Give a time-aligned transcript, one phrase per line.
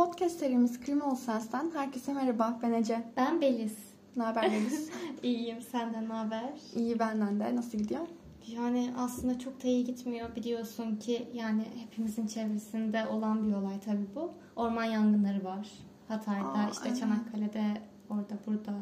[0.00, 2.58] Podcast serimiz Criminal Sense'den herkese merhaba.
[2.62, 3.02] Ben Ece.
[3.16, 3.76] Ben Beliz.
[4.16, 4.90] Ne haber Melis?
[5.22, 5.60] İyiyim.
[5.62, 6.52] Senden ne haber?
[6.76, 7.56] İyi benden de.
[7.56, 8.06] Nasıl gidiyor?
[8.46, 10.36] Yani aslında çok da iyi gitmiyor.
[10.36, 14.32] Biliyorsun ki yani hepimizin çevresinde olan bir olay tabii bu.
[14.56, 15.68] Orman yangınları var.
[16.08, 17.00] Hatay'da, Aa, işte aynen.
[17.00, 18.72] Çanakkale'de, orada burada.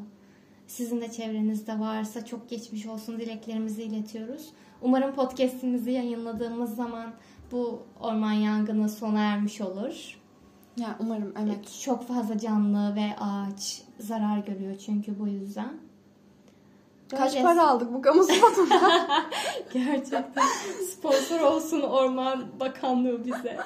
[0.67, 4.53] Sizin de çevrenizde varsa çok geçmiş olsun dileklerimizi iletiyoruz.
[4.83, 7.13] Umarım podcast'imizi yayınladığımız zaman
[7.53, 10.19] bu orman yangını sona ermiş olur.
[10.79, 11.81] Ya umarım evet.
[11.85, 15.73] Çok fazla canlı ve ağaç zarar görüyor çünkü bu yüzden.
[17.11, 19.09] Kaç Böyle- para aldık bu kamu spotundan?
[19.73, 20.47] Gerçekten
[20.91, 23.57] sponsor olsun Orman Bakanlığı bize.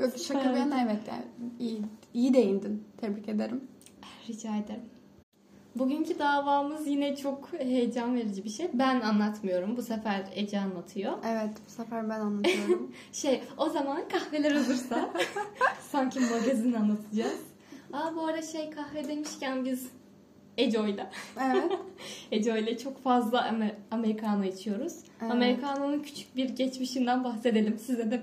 [0.00, 1.00] Yok şaka bir yana evet.
[1.08, 1.24] Yani
[1.58, 1.82] iyi,
[2.14, 2.84] iyi değindin.
[3.00, 3.64] Tebrik ederim.
[4.28, 4.99] Rica ederim.
[5.76, 8.68] Bugünkü davamız yine çok heyecan verici bir şey.
[8.74, 9.76] Ben anlatmıyorum.
[9.76, 11.12] Bu sefer Ece anlatıyor.
[11.26, 12.92] Evet bu sefer ben anlatıyorum.
[13.12, 15.10] Şey o zaman kahveler hazırsa
[15.90, 17.40] sanki magazin anlatacağız.
[17.92, 19.88] Aa bu arada şey kahve demişken biz
[20.58, 21.10] Eco'yla
[21.42, 21.72] evet.
[22.32, 24.92] Eco'yla çok fazla Amer- Americano içiyoruz.
[25.22, 25.32] Evet.
[25.32, 27.78] Americano'nun küçük bir geçmişinden bahsedelim.
[27.78, 28.20] Size de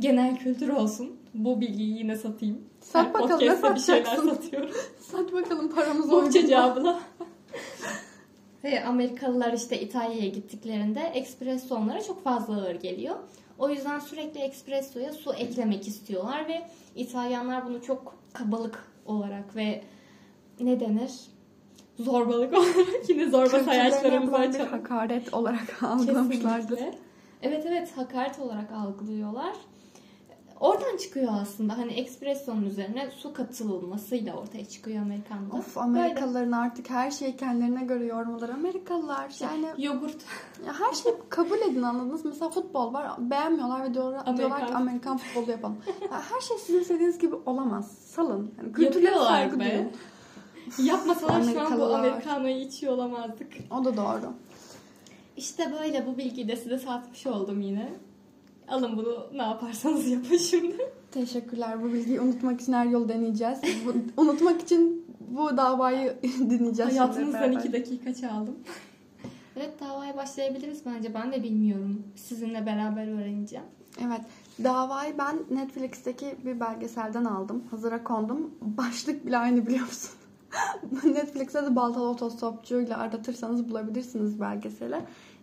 [0.00, 1.16] genel kültür olsun.
[1.34, 2.58] Bu bilgiyi yine satayım.
[2.84, 4.28] Sat bakalım, ne podcast'te bir şeyler satacaksın?
[4.34, 4.70] satıyorum.
[5.00, 6.46] Sat bakalım paramız Bohça oldu.
[6.48, 7.00] cevabına.
[8.64, 13.16] Ve Amerikalılar işte İtalya'ya gittiklerinde espresso onlara çok fazla ağır geliyor.
[13.58, 16.62] O yüzden sürekli espressoya su eklemek istiyorlar ve
[16.96, 19.82] İtalyanlar bunu çok kabalık olarak ve
[20.60, 21.10] ne denir?
[21.98, 24.68] Zorbalık olarak yine zorba sayaçlarımızı açalım.
[24.70, 26.68] hakaret olarak algılamışlardır.
[26.76, 26.98] Kesinlikle.
[27.42, 29.54] Evet evet hakaret olarak algılıyorlar.
[30.60, 35.56] Oradan çıkıyor aslında hani espresso'nun üzerine su katılmasıyla ortaya çıkıyor Amerikan'da.
[35.56, 38.54] Of Amerikalıların artık her şeyi kendilerine göre yormaları.
[38.54, 40.16] Amerikalılar yani Yogurt.
[40.66, 42.24] Ya her şeyi kabul edin anladınız.
[42.24, 44.36] Mesela futbol var beğenmiyorlar ve diyorlar, Amerikan.
[44.36, 45.76] diyorlar ki Amerikan futbolu yapalım.
[46.02, 47.98] Ya her şey sizin istediğiniz gibi olamaz.
[47.98, 48.54] Salın.
[48.58, 49.70] Yani kültürlere saygı be.
[49.70, 49.92] duyun.
[50.88, 51.94] Yapmasalar şu an bu.
[51.94, 53.52] Amerikanoyu içiyor olamazdık.
[53.70, 54.32] O da doğru.
[55.36, 57.92] İşte böyle bu bilgiyi de size satmış oldum yine.
[58.68, 60.76] Alın bunu ne yaparsanız yapın şimdi.
[61.10, 61.82] Teşekkürler.
[61.82, 63.58] Bu bilgiyi unutmak için her yolu deneyeceğiz.
[63.86, 66.92] Bu- unutmak için bu davayı dinleyeceğiz.
[66.92, 68.54] Hayatınızdan iki dakika çaldım.
[69.56, 71.14] evet davaya başlayabiliriz bence.
[71.14, 72.02] Ben de bilmiyorum.
[72.16, 73.64] Sizinle beraber öğreneceğim.
[74.06, 74.20] Evet.
[74.64, 77.64] Davayı ben Netflix'teki bir belgeselden aldım.
[77.70, 78.50] Hazıra kondum.
[78.60, 80.10] Başlık bile aynı biliyor musun?
[81.04, 84.96] Netflix'te de Baltalı Otostopçu ile aratırsanız bulabilirsiniz belgeseli.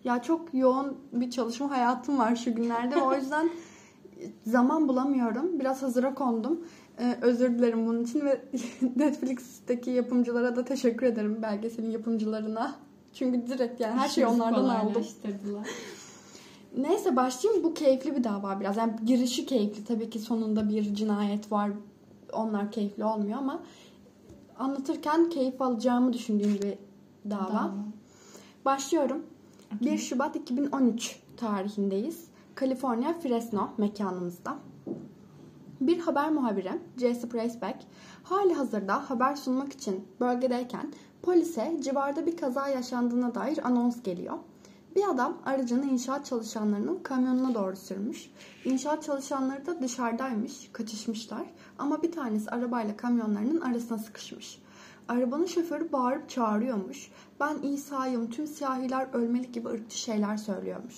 [0.04, 3.02] Ya çok yoğun bir çalışma hayatım var şu günlerde.
[3.02, 3.50] O yüzden
[4.46, 5.60] zaman bulamıyorum.
[5.60, 6.60] Biraz hazıra kondum.
[7.00, 8.42] Ee, özür dilerim bunun için ve
[8.96, 12.76] Netflix'teki yapımcılara da teşekkür ederim belgeselin yapımcılarına.
[13.14, 15.06] Çünkü direkt yani her şeyi onlardan aldım.
[16.78, 17.64] Neyse başlayayım.
[17.64, 18.78] Bu keyifli bir dava biraz.
[18.78, 19.86] Yani girişi keyifli.
[19.86, 21.72] Tabii ki sonunda bir cinayet var.
[22.34, 23.64] Onlar keyifli olmuyor ama
[24.60, 26.78] anlatırken keyif alacağımı düşündüğüm bir
[27.30, 27.50] dava.
[27.50, 27.74] Dava.
[28.66, 29.26] Başlıyorum.
[29.80, 32.28] 1 Şubat 2013 tarihindeyiz.
[32.56, 34.58] Kaliforniya Fresno mekanımızda.
[35.82, 37.78] Bir haber muhabiri Jesse Preisbeck
[38.24, 44.38] hali hazırda haber sunmak için bölgedeyken polise civarda bir kaza yaşandığına dair anons geliyor.
[44.96, 48.32] Bir adam aracını inşaat çalışanlarının kamyonuna doğru sürmüş.
[48.66, 51.46] İnşaat çalışanları da dışarıdaymış, kaçışmışlar.
[51.80, 54.62] Ama bir tanesi arabayla kamyonlarının arasına sıkışmış.
[55.12, 57.12] Arabanın şoförü bağırıp çağırıyormuş.
[57.40, 60.96] Ben İsa'yım, tüm siyahiler ölmeli gibi ırkçı şeyler söylüyormuş.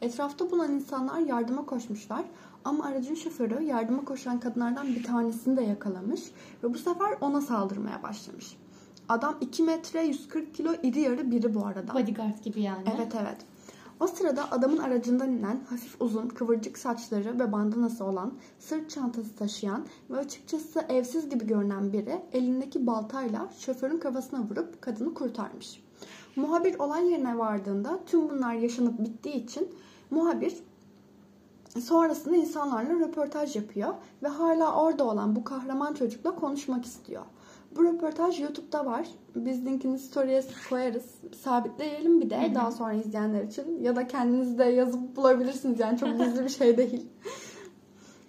[0.00, 2.24] Etrafta bulunan insanlar yardıma koşmuşlar.
[2.64, 6.20] Ama aracın şoförü yardıma koşan kadınlardan bir tanesini de yakalamış.
[6.64, 8.56] Ve bu sefer ona saldırmaya başlamış.
[9.08, 11.94] Adam 2 metre 140 kilo iri yarı biri bu arada.
[11.94, 12.84] Bodyguard gibi yani.
[12.96, 13.36] Evet evet.
[14.02, 19.86] O sırada adamın aracından inen hafif uzun kıvırcık saçları ve bandanası olan sırt çantası taşıyan
[20.10, 25.82] ve açıkçası evsiz gibi görünen biri elindeki baltayla şoförün kafasına vurup kadını kurtarmış.
[26.36, 29.74] Muhabir olay yerine vardığında tüm bunlar yaşanıp bittiği için
[30.10, 30.54] muhabir
[31.80, 37.22] sonrasında insanlarla röportaj yapıyor ve hala orada olan bu kahraman çocukla konuşmak istiyor.
[37.76, 39.08] Bu röportaj YouTube'da var.
[39.34, 41.04] Biz linkini story'e koyarız.
[41.42, 43.82] Sabitleyelim bir de daha sonra izleyenler için.
[43.82, 45.80] Ya da kendiniz de yazıp bulabilirsiniz.
[45.80, 47.06] Yani çok gizli bir şey değil.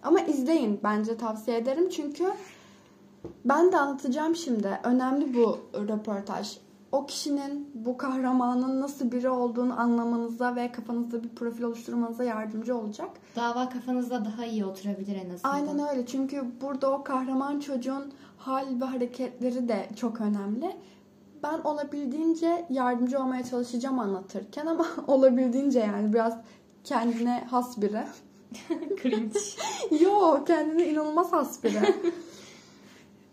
[0.04, 1.90] Ama izleyin bence tavsiye ederim.
[1.90, 2.25] Çünkü
[3.45, 4.80] ben de anlatacağım şimdi.
[4.84, 6.57] Önemli bu röportaj.
[6.94, 13.10] O kişinin, bu kahramanın nasıl biri olduğunu anlamanıza ve kafanızda bir profil oluşturmanıza yardımcı olacak.
[13.36, 15.54] Dava kafanızda daha iyi oturabilir en azından.
[15.54, 16.06] Aynen öyle.
[16.06, 20.78] Çünkü burada o kahraman çocuğun hal ve hareketleri de çok önemli.
[21.44, 26.38] Ben olabildiğince yardımcı olmaya çalışacağım anlatırken ama olabildiğince yani biraz
[26.84, 28.04] kendine has biri.
[29.01, 29.39] Cringe.
[30.04, 31.96] Yo kendini inanılmaz has biri.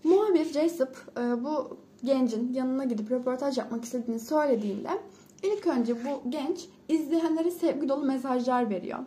[0.04, 4.88] Muhabir Jessup e, bu gencin yanına gidip röportaj yapmak istediğini söylediğinde
[5.42, 8.98] ilk önce bu genç izleyenlere sevgi dolu mesajlar veriyor.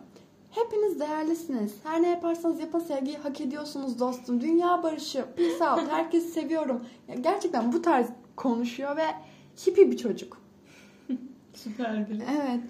[0.50, 1.74] Hepiniz değerlisiniz.
[1.84, 4.40] Her ne yaparsanız yapın sevgiyi hak ediyorsunuz dostum.
[4.40, 6.84] Dünya barışı, peace out, herkesi seviyorum.
[7.08, 8.06] Ya gerçekten bu tarz
[8.36, 9.06] konuşuyor ve
[9.66, 10.40] hippie bir çocuk.
[11.54, 12.22] Süper biri.
[12.32, 12.60] Evet.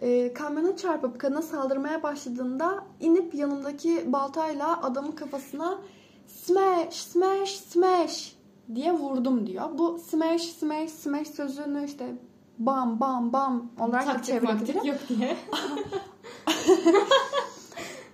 [0.00, 5.78] E, kamyona çarpıp kadına saldırmaya başladığında inip yanındaki baltayla adamın kafasına
[6.26, 8.39] smash, smash, smash
[8.74, 9.78] diye vurdum diyor.
[9.78, 12.14] Bu smash, smash, smash sözünü işte
[12.58, 14.84] bam, bam, bam olarak Taktik çevirebilirim.
[14.84, 15.36] yok diye.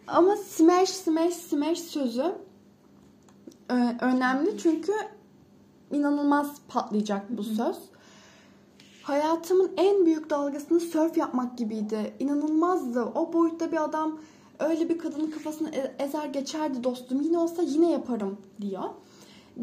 [0.06, 2.34] Ama smash, smash, smash sözü
[3.70, 4.92] e, önemli çünkü
[5.92, 7.76] inanılmaz patlayacak bu söz.
[9.02, 12.14] Hayatımın en büyük dalgasını sörf yapmak gibiydi.
[12.18, 13.04] İnanılmazdı.
[13.04, 14.18] O boyutta bir adam
[14.58, 17.20] öyle bir kadının kafasını e- ezer geçerdi dostum.
[17.20, 18.82] Yine olsa yine yaparım diyor.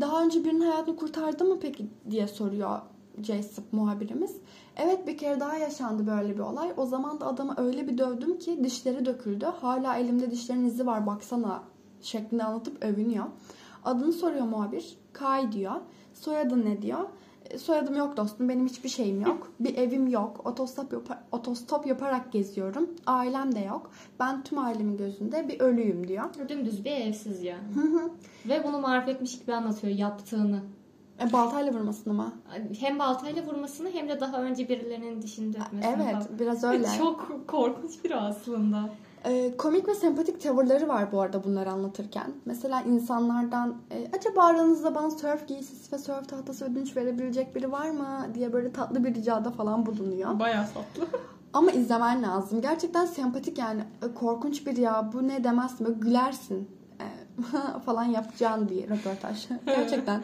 [0.02, 2.80] Daha önce birinin hayatını kurtardı mı peki diye soruyor
[3.22, 4.38] Jessup muhabirimiz.
[4.76, 6.74] Evet bir kere daha yaşandı böyle bir olay.
[6.78, 9.46] O zaman da adamı öyle bir dövdüm ki dişleri döküldü.
[9.46, 11.64] Hala elimde dişlerin izi var baksana
[12.02, 13.26] şeklinde anlatıp övünüyor.
[13.86, 14.98] Adını soruyor muhabir.
[15.14, 15.76] Kay diyor.
[16.14, 17.00] Soyadın ne diyor.
[17.50, 18.50] "E, Soyadım yok dostum.
[18.50, 19.52] Benim hiçbir şeyim yok.
[19.60, 20.42] Bir evim yok.
[20.48, 22.90] Otostop, yapa- otostop yaparak geziyorum.
[23.06, 23.92] Ailem de yok.
[24.20, 26.24] Ben tüm ailemin gözünde bir ölüyüm diyor.
[26.50, 27.64] Dümdüz bir evsiz yani.
[28.46, 30.62] Ve bunu marifetmiş gibi anlatıyor yaptığını.
[31.22, 32.34] E, baltayla vurmasını mı?
[32.80, 36.40] Hem baltayla vurmasını hem de daha önce birilerinin dişini dökmesini Evet falan.
[36.40, 36.88] biraz öyle.
[36.98, 38.90] Çok korkunç biri aslında.
[39.26, 42.32] Ee, komik ve sempatik tavırları var bu arada bunları anlatırken.
[42.46, 47.90] Mesela insanlardan e, acaba aranızda bana surf giysisi ve surf tahtası ödünç verebilecek biri var
[47.90, 50.40] mı diye böyle tatlı bir ricada falan bulunuyor.
[50.40, 51.08] Bayağı tatlı.
[51.54, 52.62] Ama izlemen lazım.
[52.62, 56.70] Gerçekten sempatik yani E, korkunç bir ya bu ne demezsin böyle gülersin
[57.00, 57.06] E,
[57.86, 59.48] falan yapacağın bir röportaj.
[59.66, 60.24] Gerçekten.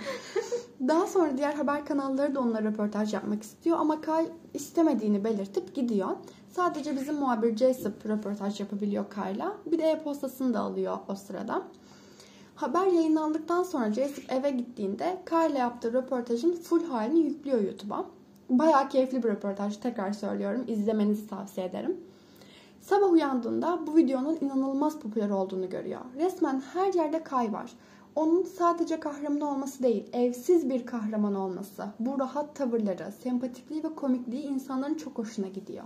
[0.88, 6.10] Daha sonra diğer haber kanalları da onunla röportaj yapmak istiyor ama Kay istemediğini belirtip gidiyor.
[6.52, 9.54] Sadece bizim muhabir Jessup röportaj yapabiliyor Kay'la.
[9.66, 11.62] Bir de e-postasını da alıyor o sırada.
[12.56, 18.06] Haber yayınlandıktan sonra Jessup eve gittiğinde Kay'la yaptığı röportajın full halini yüklüyor YouTube'a.
[18.50, 20.64] Bayağı keyifli bir röportaj tekrar söylüyorum.
[20.68, 21.98] İzlemenizi tavsiye ederim.
[22.82, 26.02] Sabah uyandığında bu videonun inanılmaz popüler olduğunu görüyor.
[26.18, 27.72] Resmen her yerde Kay var.
[28.16, 34.44] Onun sadece kahraman olması değil, evsiz bir kahraman olması, bu rahat tavırları, sempatikliği ve komikliği
[34.44, 35.84] insanların çok hoşuna gidiyor.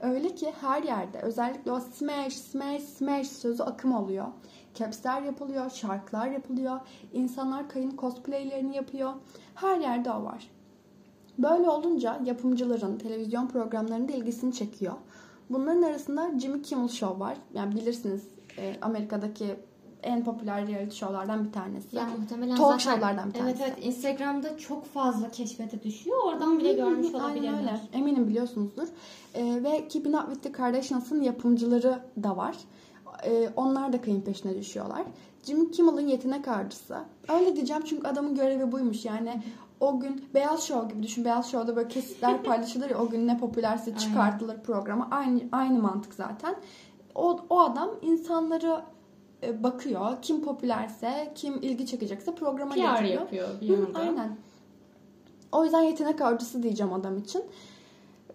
[0.00, 4.26] Öyle ki her yerde özellikle o smash, smash, smash sözü akım oluyor.
[4.74, 6.80] Capsler yapılıyor, şarkılar yapılıyor,
[7.12, 9.12] insanlar Kay'ın cosplaylerini yapıyor.
[9.54, 10.50] Her yerde o var.
[11.38, 14.94] Böyle olunca yapımcıların televizyon programlarında ilgisini çekiyor.
[15.50, 17.36] Bunların arasında Jimmy Kimmel Show var.
[17.54, 18.28] Yani bilirsiniz
[18.58, 19.56] e, Amerika'daki
[20.06, 21.96] en popüler reality show'lardan bir tanesi.
[21.96, 23.74] Yani muhtemelen Talk zaten, show'lardan bir Evet tanesi.
[23.76, 26.16] evet Instagram'da çok fazla keşfete düşüyor.
[26.24, 27.56] Oradan bile görmüş Aynen olabilirler.
[27.58, 27.80] öyle.
[27.92, 28.88] Eminim biliyorsunuzdur.
[29.34, 32.56] E, ve Keeping Up with the Kardashians'ın yapımcıları da var.
[33.24, 35.02] E, onlar da kayın peşine düşüyorlar.
[35.44, 36.96] Jimmy Kimmel'ın yetenek avcısı.
[37.28, 39.04] Öyle diyeceğim çünkü adamın görevi buymuş.
[39.04, 39.42] Yani
[39.80, 41.24] o gün Beyaz Show gibi düşün.
[41.24, 45.08] Beyaz Show'da böyle kesitler paylaşılır ya o gün ne popülerse çıkartılır programa.
[45.10, 46.56] Aynı aynı mantık zaten.
[47.14, 48.80] O, o adam insanları
[49.42, 50.22] bakıyor.
[50.22, 53.20] Kim popülerse, kim ilgi çekecekse programa PR getiriyor.
[53.20, 54.00] yapıyor bir Hı, yandan.
[54.00, 54.36] Aynen.
[55.52, 57.44] O yüzden yetenek avcısı diyeceğim adam için.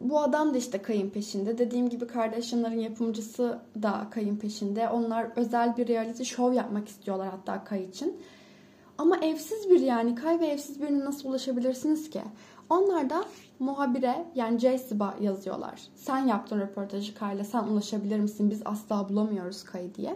[0.02, 1.58] Bu adam da işte kayın peşinde.
[1.58, 4.90] Dediğim gibi Kardashian'ların yapımcısı da kayın peşinde.
[4.90, 8.20] Onlar özel bir reality show yapmak istiyorlar hatta Kay için.
[8.98, 12.22] Ama evsiz bir yani Kay ve evsiz birine nasıl ulaşabilirsiniz ki?
[12.70, 13.24] Onlar da
[13.60, 15.82] muhabire yani J-Sib'a yazıyorlar.
[15.96, 18.50] Sen yaptın röportajı Kay'la sen ulaşabilir misin?
[18.52, 20.16] Biz asla bulamıyoruz Kay'ı diye.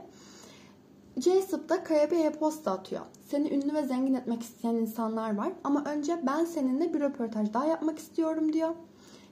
[1.19, 3.01] J-Sib da Kay'a bir e-posta atıyor.
[3.27, 7.65] Seni ünlü ve zengin etmek isteyen insanlar var ama önce ben seninle bir röportaj daha
[7.65, 8.69] yapmak istiyorum diyor.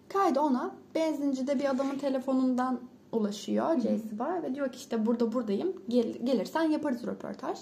[0.10, 2.80] Kay da ona benzincide bir adamın telefonundan
[3.12, 7.58] ulaşıyor J-Sib'a ve diyor ki işte burada buradayım Gel, gelirsen yaparız röportaj.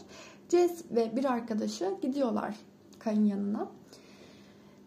[0.50, 2.56] J-Sib ve bir arkadaşı gidiyorlar
[3.00, 3.68] Kay'ın yanına.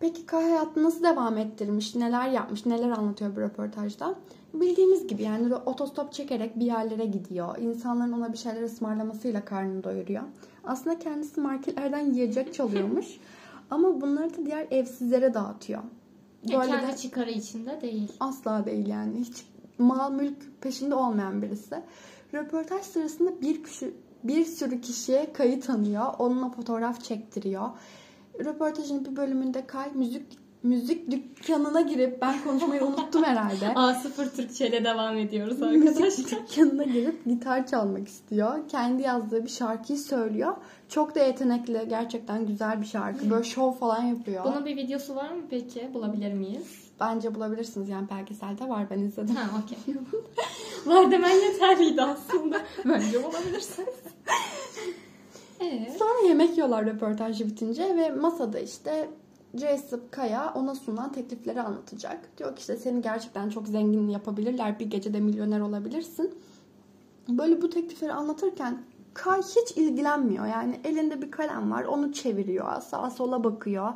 [0.00, 4.14] Peki Kay hayatını nasıl devam ettirmiş, neler yapmış, neler anlatıyor bu röportajda?
[4.54, 7.58] Bildiğimiz gibi yani otostop çekerek bir yerlere gidiyor.
[7.58, 10.22] İnsanların ona bir şeyler ısmarlamasıyla karnını doyuruyor.
[10.64, 13.06] Aslında kendisi marketlerden yiyecek çalıyormuş.
[13.70, 15.82] Ama bunları da diğer evsizlere dağıtıyor.
[16.52, 18.12] Böyle kendi de çıkarı içinde değil.
[18.20, 19.20] asla değil yani.
[19.20, 19.46] Hiç
[19.78, 21.82] mal mülk peşinde olmayan birisi.
[22.34, 23.94] Röportaj sırasında bir kişi
[24.24, 26.06] bir sürü kişiye kayıt tanıyor.
[26.18, 27.68] Onunla fotoğraf çektiriyor.
[28.38, 33.66] Röportajın bir bölümünde Kay müzik müzik dükkanına girip ben konuşmayı unuttum herhalde.
[33.74, 36.40] A0 Türkçe ile devam ediyoruz müzik arkadaşlar.
[36.40, 38.68] dükkanına girip gitar çalmak istiyor.
[38.68, 40.56] Kendi yazdığı bir şarkıyı söylüyor.
[40.88, 41.86] Çok da yetenekli.
[41.88, 43.30] Gerçekten güzel bir şarkı.
[43.30, 44.44] Böyle şov falan yapıyor.
[44.44, 45.90] Bunun bir videosu var mı peki?
[45.94, 46.84] Bulabilir miyiz?
[47.00, 47.88] Bence bulabilirsiniz.
[47.88, 48.90] Yani belgeselde var.
[48.90, 49.34] Ben izledim.
[49.34, 49.94] Ha okey.
[50.94, 52.60] var demen yeterliydi aslında.
[52.84, 53.94] Bence bulabilirsiniz.
[55.60, 55.92] Ee?
[55.98, 59.08] Sonra yemek yiyorlar röportajı bitince ve masada işte
[59.54, 62.38] Jessup Kaya ona sunulan teklifleri anlatacak.
[62.38, 64.78] Diyor ki işte seni gerçekten çok zengin yapabilirler.
[64.78, 66.34] Bir gecede milyoner olabilirsin.
[67.28, 68.82] Böyle bu teklifleri anlatırken
[69.14, 70.46] Kay hiç ilgilenmiyor.
[70.46, 71.84] Yani elinde bir kalem var.
[71.84, 72.80] Onu çeviriyor.
[72.80, 73.92] Sağa sola bakıyor.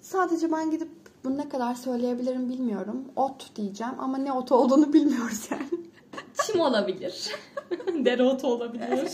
[0.00, 0.90] Sadece ben gidip
[1.24, 3.04] bunu ne kadar söyleyebilirim bilmiyorum.
[3.16, 5.88] Ot diyeceğim ama ne otu olduğunu bilmiyoruz yani.
[6.46, 7.30] Çim olabilir.
[8.04, 9.10] Dereotu olabilir.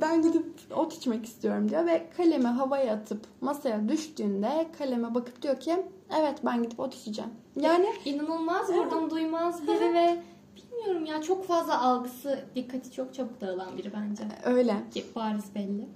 [0.00, 5.60] ben gidip ot içmek istiyorum diyor ve kalemi havaya atıp masaya düştüğünde kaleme bakıp diyor
[5.60, 5.86] ki
[6.20, 7.30] evet ben gidip ot içeceğim.
[7.60, 10.22] Yani inanılmaz buradan duymaz biri ve
[10.56, 14.24] bilmiyorum ya çok fazla algısı dikkati çok çabuk dağılan biri bence.
[14.44, 14.76] öyle.
[14.94, 15.88] Ki bariz belli.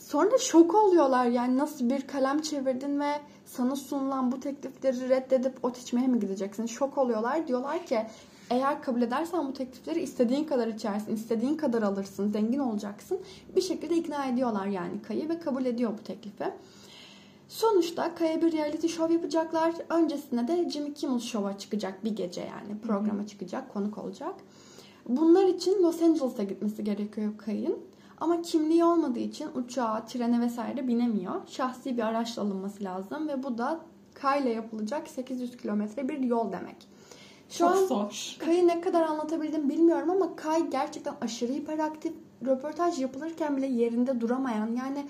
[0.00, 3.12] Sonra şok oluyorlar yani nasıl bir kalem çevirdin ve
[3.46, 6.66] sana sunulan bu teklifleri reddedip ot içmeye mi gideceksin?
[6.66, 7.48] Şok oluyorlar.
[7.48, 8.06] Diyorlar ki
[8.50, 13.20] eğer kabul edersen bu teklifleri istediğin kadar içersin, istediğin kadar alırsın, zengin olacaksın.
[13.56, 16.44] Bir şekilde ikna ediyorlar yani Kay'ı ve kabul ediyor bu teklifi.
[17.48, 19.74] Sonuçta Kaya bir reality show yapacaklar.
[19.88, 22.80] Öncesinde de Jimmy Kimmel Show'a çıkacak bir gece yani.
[22.80, 24.34] Programa çıkacak, konuk olacak.
[25.08, 27.89] Bunlar için Los Angeles'a gitmesi gerekiyor Kay'ın.
[28.20, 31.34] Ama kimliği olmadığı için uçağa, trene vesaire binemiyor.
[31.46, 33.80] Şahsi bir araçla alınması lazım ve bu da
[34.14, 36.76] Kay'la yapılacak 800 kilometre bir yol demek.
[37.48, 38.36] Şu Çok an zor.
[38.38, 42.12] Kay'ı ne kadar anlatabildim bilmiyorum ama Kay gerçekten aşırı hiperaktif.
[42.46, 45.06] Röportaj yapılırken bile yerinde duramayan yani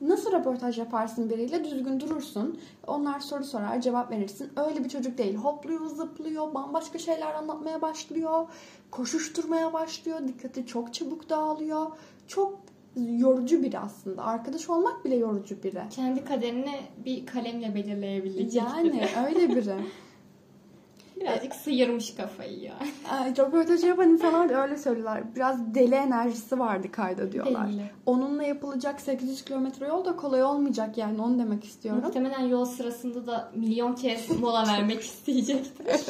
[0.00, 2.60] nasıl röportaj yaparsın biriyle düzgün durursun.
[2.86, 4.50] Onlar soru sorar cevap verirsin.
[4.56, 5.34] Öyle bir çocuk değil.
[5.34, 8.46] Hopluyor zıplıyor bambaşka şeyler anlatmaya başlıyor.
[8.90, 10.28] Koşuşturmaya başlıyor.
[10.28, 11.86] Dikkati çok çabuk dağılıyor.
[12.30, 12.58] Çok
[12.96, 14.22] yorucu biri aslında.
[14.24, 15.82] Arkadaş olmak bile yorucu biri.
[15.90, 19.08] Kendi kaderini bir kalemle belirleyebilecek Yani biri.
[19.26, 19.74] öyle biri.
[21.20, 22.74] Birazcık sıyırmış kafayı ya.
[23.10, 25.34] Ay, Röportaj yapan insanlar da öyle söylüyorlar.
[25.36, 27.68] Biraz deli enerjisi vardı kayda diyorlar.
[27.68, 27.90] Belli.
[28.06, 32.02] Onunla yapılacak 800 kilometre yol da kolay olmayacak yani onu demek istiyorum.
[32.04, 36.00] Muhtemelen yol sırasında da milyon kez mola vermek isteyecektir.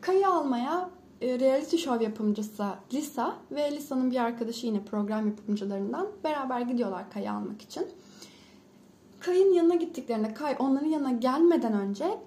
[0.00, 0.90] Kayı almaya
[1.22, 7.62] reality show yapımcısı Lisa ve Lisa'nın bir arkadaşı yine program yapımcılarından beraber gidiyorlar Kayı almak
[7.62, 7.86] için.
[9.20, 12.18] Kay'ın yanına gittiklerinde Kay onların yanına gelmeden önce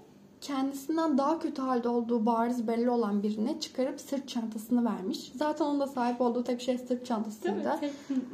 [0.41, 5.31] kendisinden daha kötü halde olduğu bariz belli olan birine çıkarıp sırt çantasını vermiş.
[5.36, 7.05] Zaten onun da sahip olduğu tek şey sırt Değil mi?
[7.05, 7.77] çantasıydı.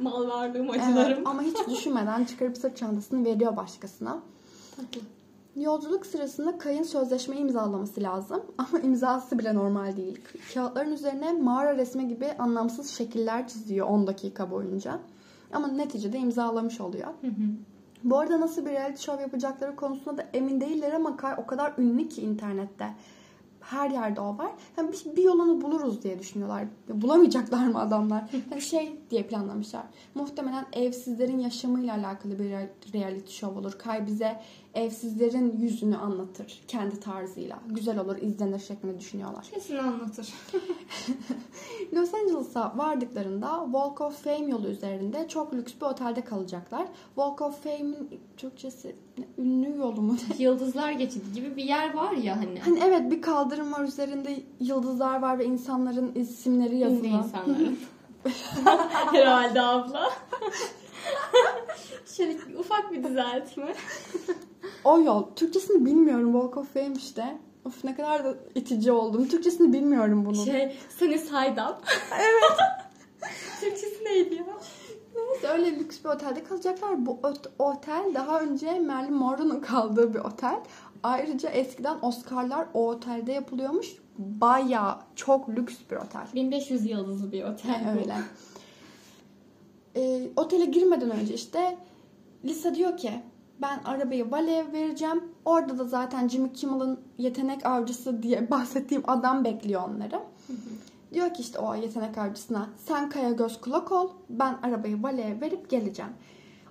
[0.00, 1.26] Mal varlığım Evet, acılarım.
[1.26, 4.18] ama hiç düşünmeden çıkarıp sırt çantasını veriyor başkasına.
[4.76, 5.00] Tatlı.
[5.56, 8.42] Yolculuk sırasında Kay'ın sözleşme imzalaması lazım.
[8.58, 10.20] Ama imzası bile normal değil.
[10.54, 15.00] Kağıtların üzerine mağara resmi gibi anlamsız şekiller çiziyor 10 dakika boyunca.
[15.52, 17.08] Ama neticede imzalamış oluyor.
[17.20, 17.46] Hı hı.
[18.04, 21.72] Bu arada nasıl bir reality show yapacakları konusunda da emin değiller ama Kay o kadar
[21.78, 22.94] ünlü ki internette.
[23.70, 24.50] Her yerde o var.
[24.76, 26.64] Yani bir, bir yolunu buluruz diye düşünüyorlar.
[26.88, 28.24] Bulamayacaklar mı adamlar?
[28.50, 29.82] Yani şey diye planlamışlar.
[30.14, 33.72] Muhtemelen evsizlerin yaşamıyla alakalı bir real- reality show olur.
[33.78, 34.40] Kay bize
[34.74, 37.58] evsizlerin yüzünü anlatır kendi tarzıyla.
[37.68, 39.44] Güzel olur, izlenir şeklinde düşünüyorlar.
[39.54, 40.34] Kesin anlatır.
[41.96, 46.86] Los Angeles'a vardıklarında Walk of Fame yolu üzerinde çok lüks bir otelde kalacaklar.
[47.14, 48.96] Walk of Fame'in Türkçesi
[49.38, 50.16] ünlü yolu mu?
[50.38, 52.60] Yıldızlar geçidi gibi bir yer var ya hani.
[52.60, 57.06] Hani evet bir kaldırım var üzerinde yıldızlar var ve insanların isimleri Ünlü yazılı.
[57.06, 57.78] insanların.
[59.12, 60.10] Herhalde abla.
[62.16, 63.74] Şöyle ufak bir düzeltme.
[64.84, 65.24] O yol.
[65.36, 67.38] Türkçesini bilmiyorum Walk of Fame işte.
[67.66, 69.28] Of ne kadar da itici oldum.
[69.28, 70.44] Türkçesini bilmiyorum bunun.
[70.44, 71.76] Şey, Side Up.
[72.12, 72.58] Evet.
[73.60, 74.44] Türkçesi neydi ya?
[75.14, 77.06] Neyse öyle lüks bir otelde kalacaklar.
[77.06, 80.60] Bu ot- otel daha önce Marilyn Monroe'nun kaldığı bir otel.
[81.02, 83.86] Ayrıca eskiden Oscar'lar o otelde yapılıyormuş.
[84.18, 86.26] Baya çok lüks bir otel.
[86.34, 87.96] 1500 yıldızlı bir otel.
[88.00, 88.14] Öyle.
[89.96, 91.78] Ee, otele girmeden önce işte
[92.44, 93.12] Lisa diyor ki
[93.62, 95.24] ben arabayı valeye vereceğim.
[95.44, 100.20] Orada da zaten Jimmy Kimmel'ın yetenek avcısı diye bahsettiğim adam bekliyor onları.
[101.12, 104.10] Diyor ki işte o yetenek avcısına sen kaya göz kulak ol.
[104.30, 106.12] Ben arabayı valeye verip geleceğim.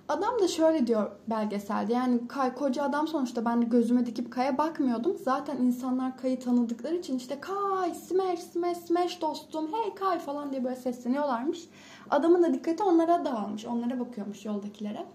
[0.08, 4.58] Adam da şöyle diyor belgeselde yani Kay koca adam sonuçta ben de gözüme dikip Kay'a
[4.58, 5.16] bakmıyordum.
[5.24, 10.64] Zaten insanlar Kay'ı tanıdıkları için işte Kay smash smash smash dostum hey Kay falan diye
[10.64, 11.68] böyle sesleniyorlarmış.
[12.10, 15.06] Adamın da dikkati onlara dağılmış onlara bakıyormuş yoldakilere.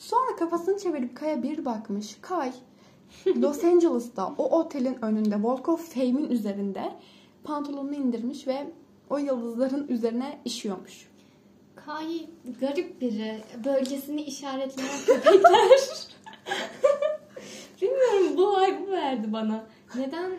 [0.00, 2.16] Sonra kafasını çevirip Kay'a bir bakmış.
[2.20, 2.52] Kay
[3.26, 6.92] Los Angeles'ta o otelin önünde Walk of Fame'in üzerinde
[7.44, 8.66] pantolonunu indirmiş ve
[9.10, 11.10] o yıldızların üzerine işiyormuş.
[11.76, 12.26] Kay
[12.60, 13.40] garip biri.
[13.64, 15.80] Bölgesini işaretleyen köpekler.
[17.82, 19.64] Bilmiyorum bu vibe'ı verdi bana.
[19.94, 20.30] Neden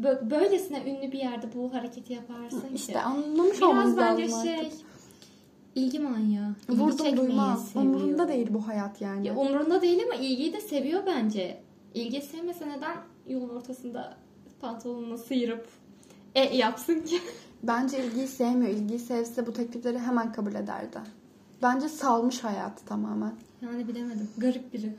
[0.00, 2.74] bö- böylesine ünlü bir yerde bu hareketi yaparsın ki?
[2.74, 4.72] İşte anlamış Biraz olmamız lazım şey artık.
[5.78, 6.54] İlgi manyağı.
[6.68, 7.68] İlgi Vurdum duymaz.
[7.68, 7.94] seviyor.
[7.94, 9.26] Umurunda değil bu hayat yani.
[9.26, 11.60] Ya umrunda değil ama ilgiyi de seviyor bence.
[11.94, 12.96] İlgi sevmese neden
[13.28, 14.16] yolun ortasında
[14.60, 15.68] pantolonunu sıyırıp
[16.34, 17.20] e yapsın ki?
[17.62, 18.72] Bence ilgiyi sevmiyor.
[18.72, 20.98] İlgiyi sevse bu teklifleri hemen kabul ederdi.
[21.62, 23.32] Bence salmış hayatı tamamen.
[23.62, 24.28] Yani bilemedim.
[24.38, 24.96] Garip biri.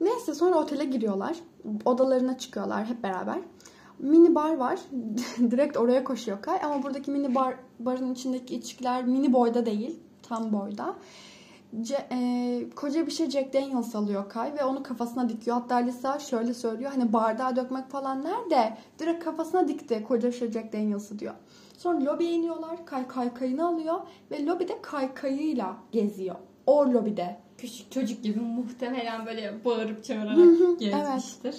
[0.00, 1.36] Neyse sonra otele giriyorlar.
[1.84, 3.38] Odalarına çıkıyorlar hep beraber.
[3.98, 4.78] Mini bar var.
[5.50, 6.58] Direkt oraya koşuyor Kay.
[6.62, 9.98] Ama buradaki mini bar barın içindeki içkiler mini boyda değil.
[10.22, 10.94] Tam boyda.
[11.80, 15.56] Ce- e, koca bir şey Jack Daniels alıyor Kay ve onu kafasına dikiyor.
[15.56, 16.90] Hatta Lisa şöyle söylüyor.
[16.94, 18.76] Hani bardağa dökmek falan nerede?
[18.98, 21.34] Direkt kafasına dikti koca bir şey Jack Daniels'ı diyor.
[21.78, 22.86] Sonra lobiye iniyorlar.
[22.86, 24.00] Kay kaykayını alıyor
[24.30, 26.36] ve lobide kaykayıyla geziyor.
[26.66, 27.36] O lobide.
[27.58, 30.36] Küçük çocuk gibi muhtemelen böyle bağırıp çağırarak
[30.78, 31.56] gezmiştir.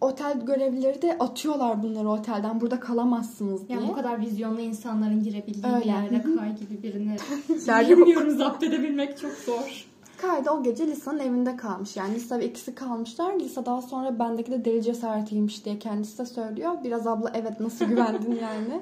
[0.00, 2.60] Otel görevlileri de atıyorlar bunları otelden.
[2.60, 3.78] Burada kalamazsınız diye.
[3.78, 5.84] Yani bu kadar vizyonlu insanların girebildiği Öyle.
[5.84, 7.16] bir yerde Kay gibi birini
[7.88, 9.86] bilmiyorum zapt edebilmek çok zor.
[10.18, 11.96] Kay da o gece Lisa'nın evinde kalmış.
[11.96, 13.40] Yani Lisa ve ikisi kalmışlar.
[13.40, 16.72] Lisa daha sonra bendeki de deli cesaretiymiş diye kendisi de söylüyor.
[16.84, 18.80] Biraz abla evet nasıl güvendin yani.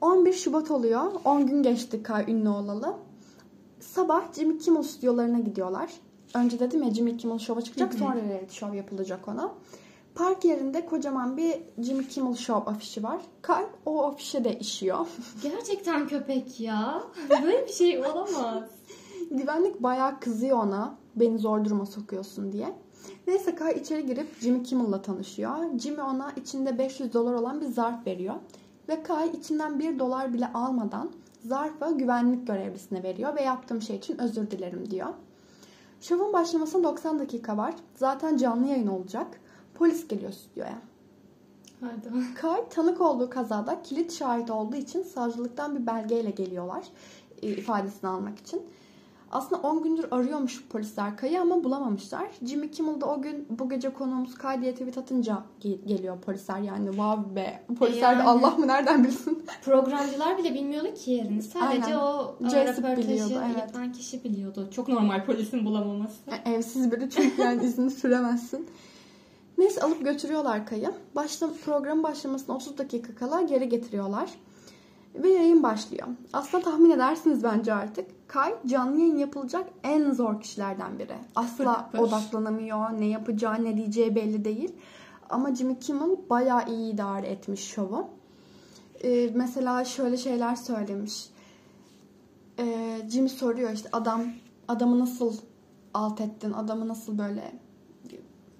[0.00, 1.12] 11 Şubat oluyor.
[1.24, 2.96] 10 gün geçti Kay ünlü olalı.
[3.80, 5.90] Sabah Jimmy Kimmel stüdyolarına gidiyorlar.
[6.34, 7.92] Önce dedim ya Jimmy Kimmel Show'a çıkacak.
[7.92, 7.98] Hı hı.
[7.98, 9.52] Sonra reality show yapılacak ona.
[10.18, 13.20] Park yerinde kocaman bir Jimmy Kimmel Show afişi var.
[13.42, 15.06] Kay o afişe de işiyor.
[15.42, 17.02] Gerçekten köpek ya.
[17.30, 18.70] Böyle bir şey olamaz.
[19.30, 20.94] Güvenlik bayağı kızıyor ona.
[21.16, 22.68] Beni zor duruma sokuyorsun diye.
[23.26, 25.78] Neyse Kay içeri girip Jimmy Kimmel'la tanışıyor.
[25.78, 28.34] Jimmy ona içinde 500 dolar olan bir zarf veriyor.
[28.88, 31.10] Ve Kay içinden 1 dolar bile almadan
[31.44, 35.08] zarfı güvenlik görevlisine veriyor ve yaptığım şey için özür dilerim diyor.
[36.00, 37.74] Şovun başlamasına 90 dakika var.
[37.94, 39.40] Zaten canlı yayın olacak.
[39.78, 40.78] Polis geliyor stüdyoya.
[41.80, 42.34] Hadi.
[42.34, 46.84] Kay tanık olduğu kazada kilit şahit olduğu için savcılıktan bir belgeyle geliyorlar
[47.42, 48.62] e, ifadesini almak için.
[49.32, 52.28] Aslında 10 gündür arıyormuş polisler Kay'ı ama bulamamışlar.
[52.46, 56.58] Jimmy Kimmel de o gün bu gece konuğumuz Kay diye tweet atınca ge- geliyor polisler
[56.58, 57.62] yani wow be.
[57.78, 58.28] Polisler de Yani.
[58.28, 59.42] Allah mı nereden bilsin.
[59.64, 61.42] Programcılar bile bilmiyordu ki yerini.
[61.42, 61.98] Sadece Aynen.
[61.98, 63.58] o e, Jessup röportajı biliyordu, evet.
[63.58, 64.68] yapan kişi biliyordu.
[64.70, 66.16] Çok normal polisin bulamaması.
[66.30, 68.68] Yani evsiz biri çünkü yani izni süremezsin.
[69.58, 70.92] Neyse alıp götürüyorlar Kay'ı.
[71.14, 74.30] Başla, programın başlamasına 30 dakika kala geri getiriyorlar.
[75.14, 76.06] Ve yayın başlıyor.
[76.32, 78.28] Aslında tahmin edersiniz bence artık.
[78.28, 81.16] Kay canlı yayın yapılacak en zor kişilerden biri.
[81.34, 81.98] Asla fır.
[81.98, 83.00] odaklanamıyor.
[83.00, 84.72] Ne yapacağı ne diyeceği belli değil.
[85.30, 88.06] Ama Jimmy Kimmel bayağı iyi idare etmiş şovu.
[89.04, 91.28] Ee, mesela şöyle şeyler söylemiş.
[92.58, 94.24] Ee, Jimmy soruyor işte adam
[94.68, 95.36] adamı nasıl
[95.94, 96.52] alt ettin?
[96.52, 97.52] Adamı nasıl böyle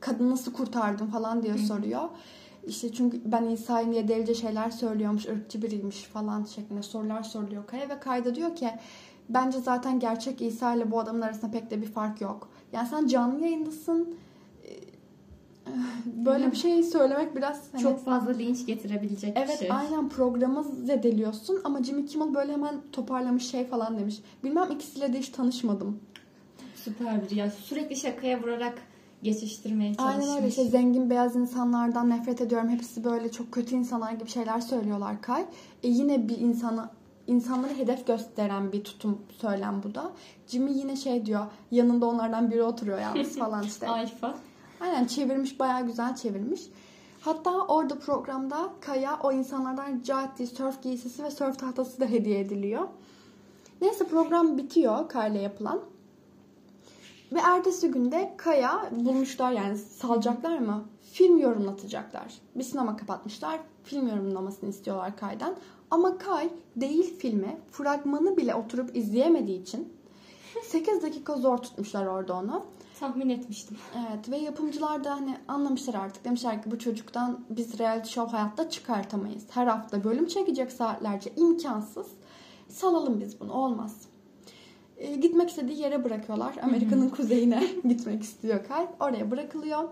[0.00, 2.08] kadını nasıl kurtardın falan diye soruyor.
[2.66, 7.88] İşte çünkü ben İsa'yım diye delice şeyler söylüyormuş, ırkçı biriymiş falan şeklinde sorular soruluyor Kaya
[7.88, 8.70] ve Kayda diyor ki
[9.28, 12.48] bence zaten gerçek İsa ile bu adamın arasında pek de bir fark yok.
[12.72, 14.14] Yani sen canlı yayındasın.
[14.64, 14.70] Ee,
[16.06, 19.68] Böyle bir şey söylemek biraz hani- Çok fazla linç getirebilecek bir Evet şey.
[19.72, 24.20] aynen programı zedeliyorsun ama Jimmy Kimmel böyle hemen toparlamış şey falan demiş.
[24.44, 26.00] Bilmem ikisiyle de hiç tanışmadım.
[26.74, 27.50] Süper biri ya.
[27.50, 28.78] Sürekli şakaya vurarak
[29.22, 30.24] geçiştirmeye çalışmış.
[30.24, 32.68] Aynen öyle işte zengin beyaz insanlardan nefret ediyorum.
[32.68, 35.42] Hepsi böyle çok kötü insanlar gibi şeyler söylüyorlar Kay.
[35.82, 36.88] E yine bir insanı
[37.26, 40.10] insanları hedef gösteren bir tutum söylem bu da.
[40.46, 43.88] Jimmy yine şey diyor yanında onlardan biri oturuyor yalnız falan işte.
[43.88, 44.34] Alfa.
[44.80, 46.60] Aynen çevirmiş bayağı güzel çevirmiş.
[47.20, 52.40] Hatta orada programda Kaya o insanlardan rica ettiği surf giysisi ve surf tahtası da hediye
[52.40, 52.88] ediliyor.
[53.80, 55.80] Neyse program bitiyor Kaya'yla yapılan.
[57.32, 60.84] Ve ertesi günde Kaya bulmuşlar yani salacaklar mı?
[61.12, 62.34] Film yorumlatacaklar.
[62.54, 63.60] Bir sinema kapatmışlar.
[63.84, 65.56] Film yorumlamasını istiyorlar Kay'dan.
[65.90, 69.92] Ama Kay değil filmi fragmanı bile oturup izleyemediği için
[70.62, 72.64] 8 dakika zor tutmuşlar orada onu.
[73.00, 73.76] Tahmin etmiştim.
[73.94, 76.24] Evet ve yapımcılar da hani anlamışlar artık.
[76.24, 79.44] Demişler ki bu çocuktan biz reality show hayatta çıkartamayız.
[79.50, 82.06] Her hafta bölüm çekecek saatlerce imkansız.
[82.68, 84.07] Salalım biz bunu olmaz.
[84.98, 86.54] Ee, gitmek istediği yere bırakıyorlar.
[86.62, 88.86] Amerika'nın kuzeyine gitmek istiyor Kay.
[89.00, 89.88] Oraya bırakılıyor.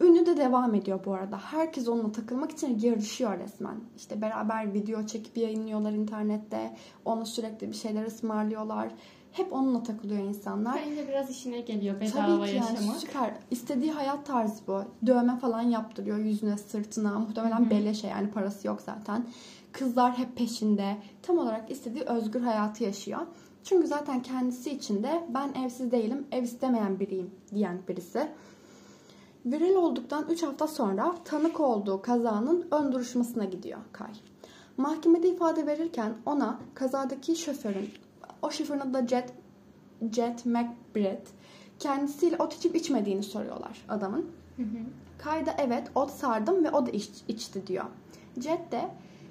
[0.00, 1.38] Ünlü de devam ediyor bu arada.
[1.38, 3.76] Herkes onunla takılmak için yarışıyor resmen.
[3.96, 6.76] İşte beraber video çekip yayınlıyorlar internette.
[7.04, 8.88] Ona sürekli bir şeyler ısmarlıyorlar.
[9.32, 10.80] Hep onunla takılıyor insanlar.
[10.86, 12.82] Bence biraz işine geliyor bedava Tabii ki yaşamak.
[12.82, 13.34] yani süper.
[13.50, 14.82] İstediği hayat tarzı bu.
[15.06, 17.18] Dövme falan yaptırıyor yüzüne, sırtına.
[17.18, 17.70] Muhtemelen Hı hı.
[17.70, 19.26] beleşe yani parası yok zaten.
[19.72, 20.96] Kızlar hep peşinde.
[21.22, 23.20] Tam olarak istediği özgür hayatı yaşıyor.
[23.64, 28.28] Çünkü zaten kendisi için de ben evsiz değilim, ev istemeyen biriyim diyen birisi.
[29.46, 34.10] Viral olduktan 3 hafta sonra tanık olduğu kazanın ön duruşmasına gidiyor Kay.
[34.76, 37.90] Mahkemede ifade verirken ona kazadaki şoförün,
[38.42, 39.32] o şoförün adı da Jet,
[40.12, 41.24] Jet McBride,
[41.78, 44.30] kendisiyle ot içip içmediğini soruyorlar adamın.
[44.56, 44.78] Hı hı.
[45.18, 47.84] Kay da evet ot sardım ve o da iç, içti diyor.
[48.36, 48.90] Jet de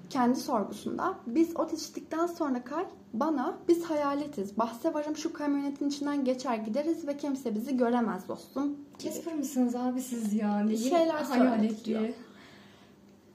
[0.09, 4.57] kendi sorgusunda biz ot içtikten sonra Kay bana biz hayaletiz.
[4.57, 8.75] Bahse varım şu kamyonetin içinden geçer gideriz ve kimse bizi göremez dostum.
[8.99, 10.71] Casper mısınız abi siz yani?
[10.71, 12.09] Bir şeyler Hayalet diyor.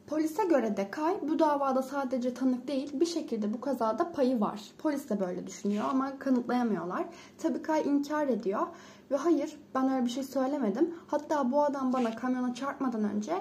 [0.06, 4.62] Polise göre de Kay bu davada sadece tanık değil bir şekilde bu kazada payı var.
[4.78, 7.04] Polis de böyle düşünüyor ama kanıtlayamıyorlar.
[7.38, 8.66] Tabii Kay inkar ediyor
[9.10, 10.94] ve hayır ben öyle bir şey söylemedim.
[11.06, 13.32] Hatta bu adam bana kamyona çarpmadan önce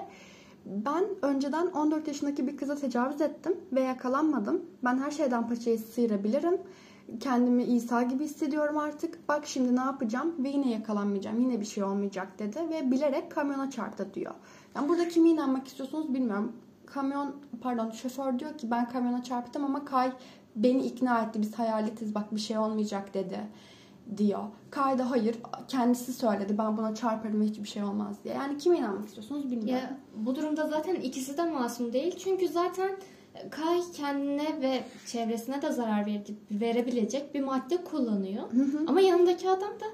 [0.66, 4.62] ben önceden 14 yaşındaki bir kıza tecavüz ettim ve yakalanmadım.
[4.84, 6.58] Ben her şeyden paçayı sıyırabilirim.
[7.20, 9.28] Kendimi İsa gibi hissediyorum artık.
[9.28, 11.40] Bak şimdi ne yapacağım ve yine yakalanmayacağım.
[11.40, 14.34] Yine bir şey olmayacak dedi ve bilerek kamyona çarptı diyor.
[14.76, 16.52] Yani burada kime inanmak istiyorsunuz bilmiyorum.
[16.86, 20.12] Kamyon pardon şoför diyor ki ben kamyona çarptım ama Kay
[20.56, 21.42] beni ikna etti.
[21.42, 23.40] Biz hayaletiz bak bir şey olmayacak dedi
[24.16, 24.42] diyor.
[24.70, 25.36] Kay da hayır
[25.68, 28.34] kendisi söyledi ben buna çarparım ve hiçbir şey olmaz diye.
[28.34, 29.84] Yani kime inanmak istiyorsunuz bilmiyorum.
[29.84, 32.16] Ya bu durumda zaten ikisi de masum değil.
[32.18, 32.90] Çünkü zaten
[33.50, 38.42] Kay kendine ve çevresine de zarar ver- verebilecek bir madde kullanıyor.
[38.86, 39.84] Ama yanındaki adam da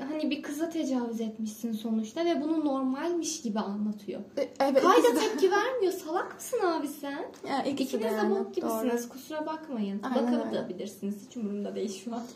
[0.00, 4.20] hani bir kıza tecavüz etmişsin sonuçta ve bunu normalmiş gibi anlatıyor.
[4.38, 4.82] E, Evet.
[4.82, 5.92] Kay da ikisi de- tepki vermiyor.
[5.92, 7.24] Salak mısın abi sen?
[7.48, 9.02] Yani ikisi İkiniz de yani, bok gibisiniz.
[9.04, 9.08] doğru.
[9.08, 10.02] Kusura bakmayın.
[10.02, 10.40] Aynen.
[10.52, 11.26] Bakabilirsiniz.
[11.28, 12.22] Hiç umurumda değil şu an.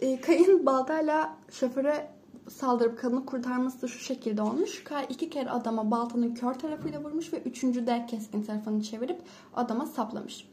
[0.00, 2.10] E, Kay'ın baltayla şoföre
[2.50, 4.84] saldırıp kadını kurtarması da şu şekilde olmuş.
[4.84, 9.20] Kay iki kere adama baltanın kör tarafıyla vurmuş ve üçüncü de keskin tarafını çevirip
[9.54, 10.48] adama saplamış.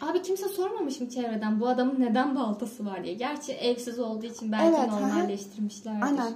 [0.00, 3.14] Abi kimse sormamış mı çevreden bu adamın neden baltası var diye.
[3.14, 6.02] Gerçi evsiz olduğu için belki Evet, normalleştirmişlerdir.
[6.02, 6.32] Aynen.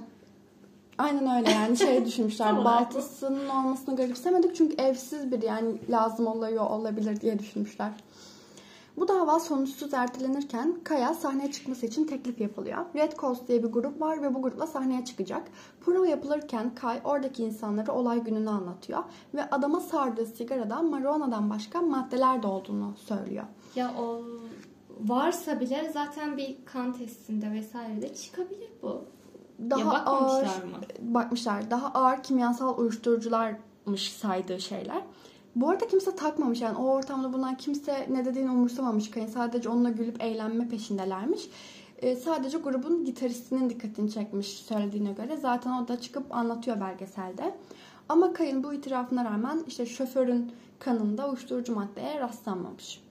[0.97, 7.21] Aynen öyle yani şey düşünmüşler baltasının olmasını garipsemedik çünkü evsiz bir yani lazım oluyor olabilir
[7.21, 7.91] diye düşünmüşler.
[8.97, 12.85] Bu dava sonuçsuz ertelenirken Kaya sahneye çıkması için teklif yapılıyor.
[12.95, 15.43] Red Coast diye bir grup var ve bu grupla sahneye çıkacak.
[15.85, 19.03] Prova yapılırken Kay oradaki insanlara olay gününü anlatıyor
[19.33, 23.43] ve adama sardığı sigarada marijuana'dan başka maddeler de olduğunu söylüyor.
[23.75, 24.21] Ya o
[25.01, 29.05] varsa bile zaten bir kan testinde vesairede çıkabilir bu.
[29.69, 30.77] Daha ya bakmamışlar ağır, mı?
[30.99, 31.71] bakmışlar.
[31.71, 35.01] Daha ağır kimyasal uyuşturucularmış saydığı şeyler.
[35.55, 39.11] Bu arada kimse takmamış yani o ortamda bundan kimse ne dediğini umursamamış.
[39.11, 41.49] Kayın sadece onunla gülüp eğlenme peşindelermiş.
[41.97, 45.37] Ee, sadece grubun gitaristinin dikkatini çekmiş söylediğine göre.
[45.37, 47.55] Zaten o da çıkıp anlatıyor belgeselde.
[48.09, 53.01] Ama Kayın bu itirafına rağmen işte şoförün kanında uyuşturucu maddeye rastlanmamış.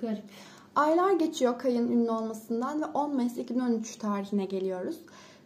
[0.00, 0.24] Garip.
[0.76, 4.96] Aylar geçiyor Kay'ın ünlü olmasından ve 10 Mayıs 2013 tarihine geliyoruz.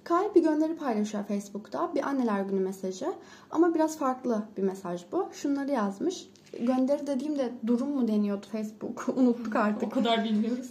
[0.09, 1.95] Kay bir gönderi paylaşıyor Facebook'ta.
[1.95, 3.13] Bir anneler günü mesajı.
[3.51, 5.29] Ama biraz farklı bir mesaj bu.
[5.33, 6.29] Şunları yazmış.
[6.61, 9.09] Gönderi dediğimde durum mu deniyordu Facebook?
[9.17, 9.89] Unuttuk artık.
[9.89, 10.71] O kadar bilmiyoruz.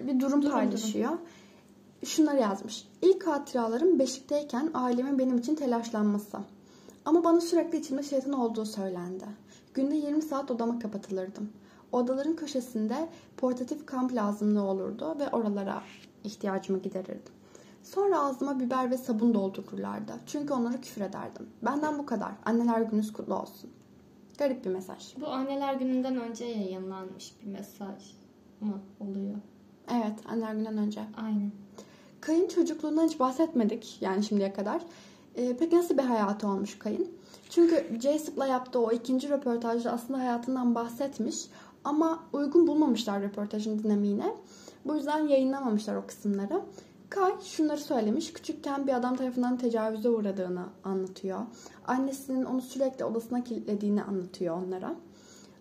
[0.00, 1.10] Bir durum, Durum, paylaşıyor.
[2.04, 2.88] Şunları yazmış.
[3.02, 6.38] İlk hatıralarım beşikteyken ailemin benim için telaşlanması.
[7.04, 9.24] Ama bana sürekli içimde şeytan olduğu söylendi.
[9.74, 11.50] Günde 20 saat odama kapatılırdım.
[11.92, 15.82] Odaların köşesinde portatif kamp lazımlığı olurdu ve oralara
[16.24, 17.36] ihtiyacımı giderirdim.
[17.94, 20.12] Sonra ağzıma biber ve sabun doldururlardı.
[20.26, 21.46] Çünkü onlara küfür ederdim.
[21.62, 22.32] Benden bu kadar.
[22.44, 23.70] Anneler gününüz kutlu olsun.
[24.38, 25.16] Garip bir mesaj.
[25.20, 28.14] Bu anneler gününden önce yayınlanmış bir mesaj
[28.60, 29.36] mı oluyor?
[29.92, 31.00] Evet, anneler günden önce.
[31.16, 31.50] Aynen.
[32.20, 34.82] Kayın çocukluğundan hiç bahsetmedik yani şimdiye kadar.
[35.36, 37.08] Ee, peki nasıl bir hayatı olmuş Kayın?
[37.50, 41.46] Çünkü Jason'la yaptığı o ikinci röportajda aslında hayatından bahsetmiş
[41.84, 44.34] ama uygun bulmamışlar röportajın dinamiğine.
[44.84, 46.62] Bu yüzden yayınlamamışlar o kısımları.
[47.10, 48.32] Kay şunları söylemiş.
[48.32, 51.40] Küçükken bir adam tarafından tecavüze uğradığını anlatıyor.
[51.86, 54.94] Annesinin onu sürekli odasına kilitlediğini anlatıyor onlara.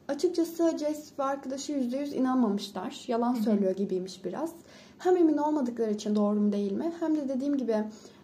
[0.08, 3.04] Açıkçası Jess ve arkadaşı %100 inanmamışlar.
[3.08, 4.52] Yalan söylüyor gibiymiş biraz.
[4.98, 6.94] Hem emin olmadıkları için doğru mu değil mi?
[7.00, 7.84] Hem de dediğim gibi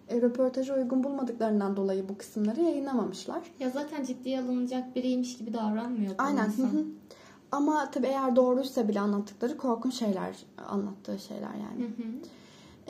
[0.10, 3.42] e, röportaja uygun bulmadıklarından dolayı bu kısımları yayınlamamışlar.
[3.60, 6.16] Ya zaten ciddiye alınacak biriymiş gibi davranmıyor.
[6.18, 6.46] Aynen.
[6.46, 6.64] insan.
[6.64, 6.86] hı hı.
[7.52, 10.36] Ama tabii eğer doğruysa bile anlattıkları korkunç şeyler,
[10.68, 11.84] anlattığı şeyler yani.
[11.84, 12.08] Hı hı.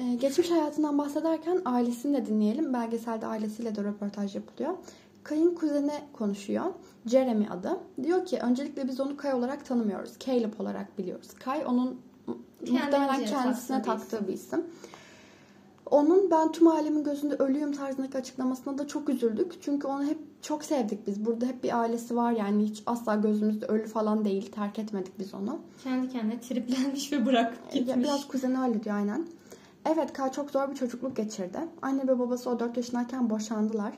[0.02, 2.74] Ee, geçmiş hayatından bahsederken ailesini de dinleyelim.
[2.74, 4.74] Belgeselde ailesiyle de röportaj yapılıyor.
[5.24, 6.66] Kay'ın kuzeni konuşuyor.
[7.06, 7.80] Jeremy adı.
[8.04, 10.12] Diyor ki öncelikle biz onu Kay olarak tanımıyoruz.
[10.20, 11.28] Caleb olarak biliyoruz.
[11.40, 12.02] Kay onun
[12.62, 14.66] Muhtemelen kendisine taktığı bir isim.
[15.92, 19.62] Onun ben tüm alemin gözünde ölüyüm tarzındaki açıklamasına da çok üzüldük.
[19.62, 21.26] Çünkü onu hep çok sevdik biz.
[21.26, 24.52] Burada hep bir ailesi var yani hiç asla gözümüzde ölü falan değil.
[24.52, 25.60] Terk etmedik biz onu.
[25.84, 27.98] Kendi kendine triplenmiş ve bırakıp gitmiş.
[27.98, 29.28] Biraz kuzeni öyle diyor aynen.
[29.86, 31.60] Evet Kay çok zor bir çocukluk geçirdi.
[31.82, 33.94] Anne ve babası o 4 yaşındayken boşandılar.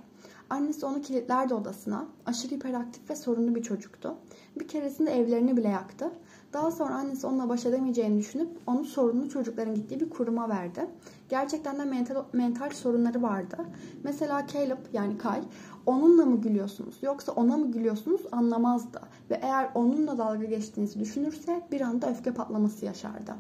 [0.49, 2.05] Annesi onu kilitlerdi odasına.
[2.25, 4.15] Aşırı hiperaktif ve sorunlu bir çocuktu.
[4.59, 6.11] Bir keresinde evlerini bile yaktı.
[6.53, 10.87] Daha sonra annesi onunla baş edemeyeceğini düşünüp onu sorunlu çocukların gittiği bir kuruma verdi.
[11.29, 13.57] Gerçekten de mental, mental sorunları vardı.
[14.03, 15.41] Mesela Caleb yani Kay
[15.85, 19.01] onunla mı gülüyorsunuz yoksa ona mı gülüyorsunuz anlamazdı.
[19.29, 23.33] Ve eğer onunla dalga geçtiğinizi düşünürse bir anda öfke patlaması yaşardı.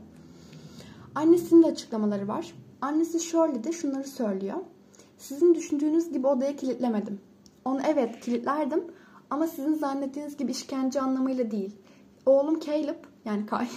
[1.15, 2.53] Annesinin de açıklamaları var.
[2.81, 4.57] Annesi Shirley de şunları söylüyor.
[5.17, 7.21] Sizin düşündüğünüz gibi odaya kilitlemedim.
[7.65, 8.83] Onu evet kilitlerdim
[9.29, 11.75] ama sizin zannettiğiniz gibi işkence anlamıyla değil.
[12.25, 12.95] Oğlum Caleb
[13.25, 13.67] yani Kay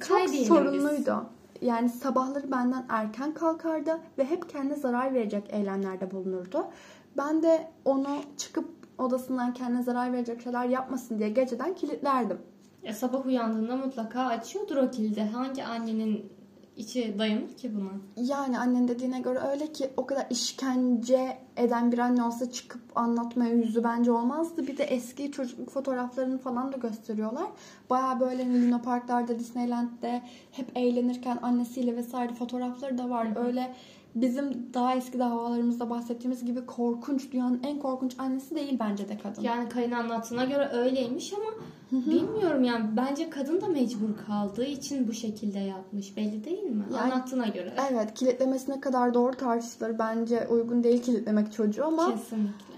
[0.00, 1.26] çok sorunluydu.
[1.60, 6.66] Yani sabahları benden erken kalkardı ve hep kendine zarar verecek eylemlerde bulunurdu.
[7.16, 12.38] Ben de onu çıkıp odasından kendine zarar verecek şeyler yapmasın diye geceden kilitlerdim.
[12.82, 15.20] Ya sabah uyandığında mutlaka açıyordur o kilidi.
[15.20, 16.32] Hangi annenin
[16.76, 17.90] içi dayanır ki buna?
[18.16, 23.54] Yani annen dediğine göre öyle ki o kadar işkence eden bir anne olsa çıkıp anlatmaya
[23.54, 24.66] yüzü bence olmazdı.
[24.66, 27.46] Bir de eski çocukluk fotoğraflarını falan da gösteriyorlar.
[27.90, 33.46] Baya böyle Luna Parklarda, Disneyland'de hep eğlenirken annesiyle vesaire fotoğrafları da var.
[33.46, 33.74] Öyle
[34.14, 39.42] bizim daha eski davalarımızda bahsettiğimiz gibi korkunç, dünyanın en korkunç annesi değil bence de kadın.
[39.42, 41.50] Yani kayın anlattığına göre öyleymiş ama
[41.92, 46.16] bilmiyorum yani bence kadın da mecbur kaldığı için bu şekilde yapmış.
[46.16, 46.84] Belli değil mi?
[46.94, 47.72] Yani, Anlattığına göre.
[47.92, 49.98] Evet, kilitlemesine kadar doğru tartışılır.
[49.98, 52.74] Bence uygun değil kilitlemek çocuğu ama Kesinlikle.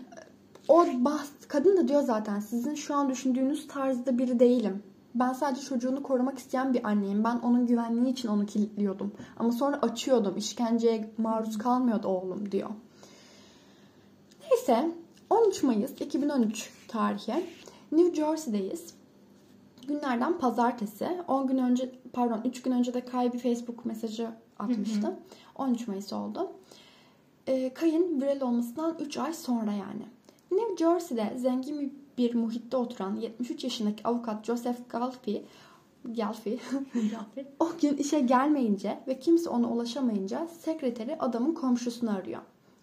[0.68, 4.82] O bahs kadın da diyor zaten sizin şu an düşündüğünüz tarzda biri değilim.
[5.18, 7.24] Ben sadece çocuğunu korumak isteyen bir anneyim.
[7.24, 9.12] Ben onun güvenliği için onu kilitliyordum.
[9.36, 10.36] Ama sonra açıyordum.
[10.36, 12.70] İşkenceye maruz kalmıyordu oğlum diyor.
[14.50, 14.90] Neyse
[15.30, 17.46] 13 Mayıs 2013 tarihi
[17.92, 18.94] New Jersey'deyiz.
[19.88, 21.08] Günlerden pazartesi.
[21.28, 25.06] 10 gün önce pardon 3 gün önce de Kay bir Facebook mesajı atmıştı.
[25.06, 25.16] Hı hı.
[25.56, 26.50] 13 Mayıs oldu.
[27.46, 30.06] E, Kay'ın viral olmasından 3 ay sonra yani.
[30.50, 31.90] New Jersey'de zengin bir
[32.34, 35.44] muhitte oturan 73 yaşındaki avukat Joseph Galfi
[36.04, 36.58] Galfi
[37.60, 42.40] o gün işe gelmeyince ve kimse ona ulaşamayınca sekreteri adamın komşusunu arıyor.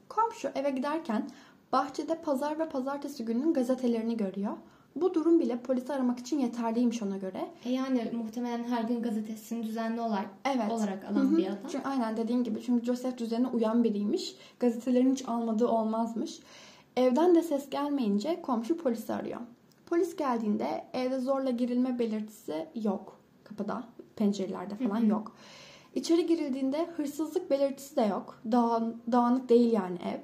[0.10, 1.30] Komşu eve giderken
[1.72, 4.54] bahçede pazar ve pazartesi gününün gazetelerini görüyor.
[4.96, 7.48] Bu durum bile polisi aramak için yeterliymiş ona göre.
[7.65, 10.72] E yani muhtemelen her gün gazetesini düzenli olarak, evet.
[10.72, 11.38] olarak alan Hı-hı.
[11.38, 11.58] bir adam.
[11.72, 14.36] Çünkü aynen dediğin gibi çünkü Joseph düzenine uyan biriymiş.
[14.60, 16.39] Gazetelerin hiç almadığı olmazmış.
[16.97, 19.39] Evden de ses gelmeyince komşu polisi arıyor.
[19.86, 23.19] Polis geldiğinde evde zorla girilme belirtisi yok.
[23.43, 23.84] Kapıda,
[24.15, 25.36] pencerelerde falan yok.
[25.95, 28.41] İçeri girildiğinde hırsızlık belirtisi de yok.
[28.51, 30.19] Dağın, dağınık değil yani ev.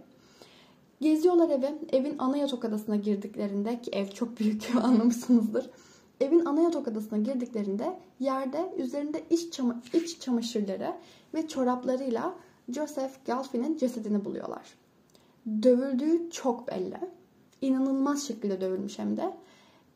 [1.01, 1.75] Geziyorlar evi.
[1.91, 5.69] Evin ana yatak odasına girdiklerinde ki ev çok büyük anlamışsınızdır.
[6.21, 10.95] Evin ana yatak odasına girdiklerinde yerde üzerinde iç, çama iç çamaşırları
[11.34, 12.36] ve çoraplarıyla
[12.69, 14.63] Joseph Galfi'nin cesedini buluyorlar.
[15.63, 16.99] Dövüldüğü çok belli.
[17.62, 19.34] İnanılmaz şekilde dövülmüş hem de.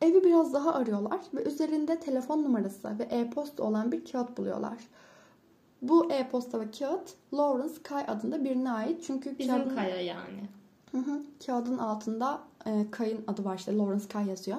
[0.02, 4.78] Evi biraz daha arıyorlar ve üzerinde telefon numarası ve e-posta olan bir kağıt buluyorlar.
[5.82, 9.04] Bu e-posta ve kağıt Lawrence Kay adında birine ait.
[9.04, 10.50] Çünkü Bizim kağıdın, Kaya yani.
[10.92, 14.58] Hı hı, kağıdın altında e, Kay'ın adı var işte Lawrence Kay yazıyor.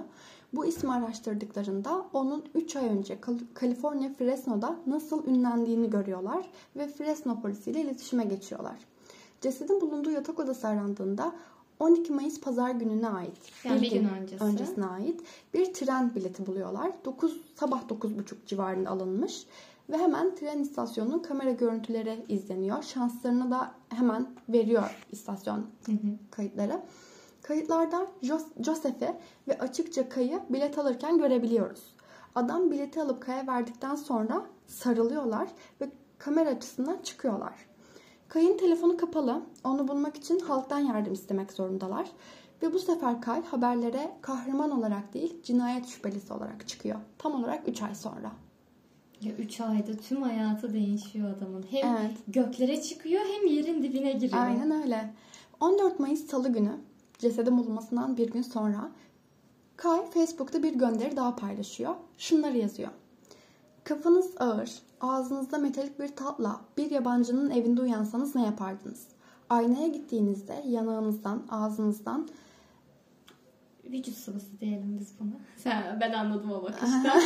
[0.52, 3.18] Bu ismi araştırdıklarında onun 3 ay önce
[3.54, 8.76] Kaliforniya Fresno'da nasıl ünlendiğini görüyorlar ve Fresno polisiyle iletişime geçiyorlar.
[9.40, 11.32] Cesedin bulunduğu yatak odası arandığında
[11.80, 13.38] 12 Mayıs pazar gününe ait.
[13.64, 14.44] Yani bir, bir gün öncesi.
[14.44, 15.20] öncesine ait
[15.54, 16.92] bir tren bileti buluyorlar.
[17.04, 19.46] 9 sabah 9.30 civarında alınmış
[19.90, 22.82] ve hemen tren istasyonunun kamera görüntüleri izleniyor.
[22.82, 25.96] Şanslarını da hemen veriyor istasyon hı hı.
[26.30, 26.82] kayıtları.
[27.42, 28.06] Kayıtlarda
[28.60, 29.14] Joseph'i
[29.48, 31.94] ve açıkça Kay'ı bilet alırken görebiliyoruz.
[32.34, 35.48] Adam bileti alıp Kay'a verdikten sonra sarılıyorlar
[35.80, 37.54] ve kamera açısından çıkıyorlar.
[38.28, 39.42] Kay'ın telefonu kapalı.
[39.64, 42.08] Onu bulmak için halktan yardım istemek zorundalar.
[42.62, 47.00] Ve bu sefer Kay haberlere kahraman olarak değil cinayet şüphelisi olarak çıkıyor.
[47.18, 48.32] Tam olarak 3 ay sonra.
[49.20, 51.64] Ya 3 ayda tüm hayatı değişiyor adamın.
[51.70, 52.16] Hem evet.
[52.28, 54.42] göklere çıkıyor hem yerin dibine giriyor.
[54.42, 55.14] Aynen öyle.
[55.60, 56.72] 14 Mayıs Salı günü
[57.18, 58.90] cesedin bulunmasından bir gün sonra
[59.76, 61.94] Kay Facebook'ta bir gönderi daha paylaşıyor.
[62.18, 62.90] Şunları yazıyor.
[63.84, 64.70] Kafanız ağır,
[65.00, 69.06] ağzınızda metalik bir tatla bir yabancının evinde uyansanız ne yapardınız?
[69.50, 72.28] Aynaya gittiğinizde yanağınızdan, ağzınızdan
[73.84, 75.32] vücut sıvısı diyelim biz buna.
[75.56, 77.20] Sen, ben anladım o bakışta.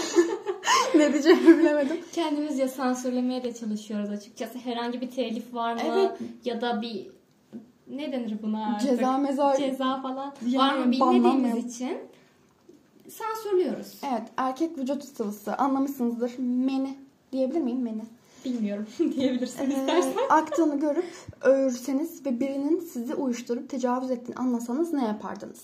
[0.94, 1.96] ne diyeceğimi bilemedim.
[2.12, 4.58] Kendimizce sansürlemeye de çalışıyoruz açıkçası.
[4.58, 5.80] Herhangi bir telif var mı?
[5.84, 6.18] Evet.
[6.44, 7.10] Ya da bir
[7.88, 8.90] ne denir buna artık?
[8.90, 11.98] Ceza meza Ceza falan Yani var mı bilmediğimiz için
[13.10, 13.98] sansürlüyoruz.
[14.12, 16.32] Evet erkek vücut sıvısı anlamışsınızdır.
[16.38, 16.98] Meni
[17.32, 18.02] diyebilir miyim meni?
[18.44, 20.12] Bilmiyorum diyebilirsin Ee, istersen.
[20.30, 21.04] aktığını görüp
[21.42, 25.62] öğürseniz ve birinin sizi uyuşturup tecavüz ettiğini anlasanız ne yapardınız?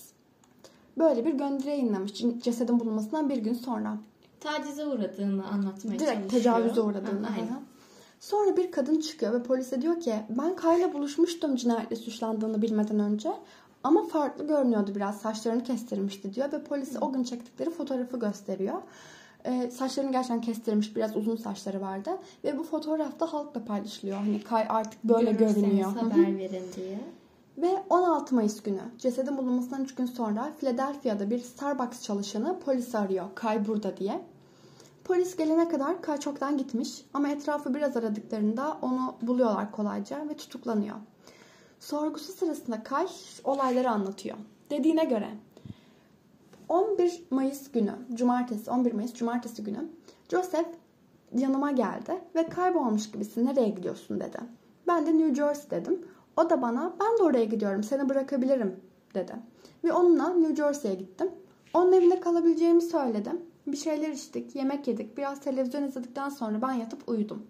[0.97, 3.97] Böyle bir gönderi yayınlamış cesedin bulunmasından bir gün sonra.
[4.39, 6.29] Tacize uğradığını anlatmaya Direkt çalışıyor.
[6.29, 7.27] tecavüze uğradığını.
[7.27, 7.47] Ha, aynen.
[7.51, 7.59] Aha.
[8.19, 13.31] Sonra bir kadın çıkıyor ve polise diyor ki ben Kayla buluşmuştum cinayetle suçlandığını bilmeden önce.
[13.85, 18.81] Ama farklı görünüyordu biraz saçlarını kestirmişti diyor ve polise o gün çektikleri fotoğrafı gösteriyor.
[19.45, 22.09] Ee, saçlarını gerçekten kestirmiş biraz uzun saçları vardı
[22.43, 24.17] ve bu fotoğrafta halkla paylaşılıyor.
[24.17, 25.91] Hani Kay artık böyle Görürseniz görünüyor.
[25.91, 26.99] Haber verin diye.
[27.57, 33.25] Ve 16 Mayıs günü cesedin bulunmasından 3 gün sonra Philadelphia'da bir Starbucks çalışanı polisi arıyor.
[33.35, 34.21] Kay burada diye.
[35.03, 40.95] Polis gelene kadar Kay çoktan gitmiş ama etrafı biraz aradıklarında onu buluyorlar kolayca ve tutuklanıyor.
[41.79, 43.07] Sorgusu sırasında Kay
[43.43, 44.37] olayları anlatıyor.
[44.69, 45.29] Dediğine göre
[46.69, 49.89] 11 Mayıs günü, cumartesi, 11 Mayıs cumartesi günü
[50.31, 50.67] Joseph
[51.35, 54.37] yanıma geldi ve kaybolmuş gibisin nereye gidiyorsun dedi.
[54.87, 56.05] Ben de New Jersey dedim.
[56.37, 58.79] O da bana ben de oraya gidiyorum seni bırakabilirim
[59.13, 59.35] dedi.
[59.83, 61.31] Ve onunla New Jersey'ye gittim.
[61.73, 63.41] Onun evinde kalabileceğimi söyledim.
[63.67, 67.47] Bir şeyler içtik, yemek yedik, biraz televizyon izledikten sonra ben yatıp uyudum.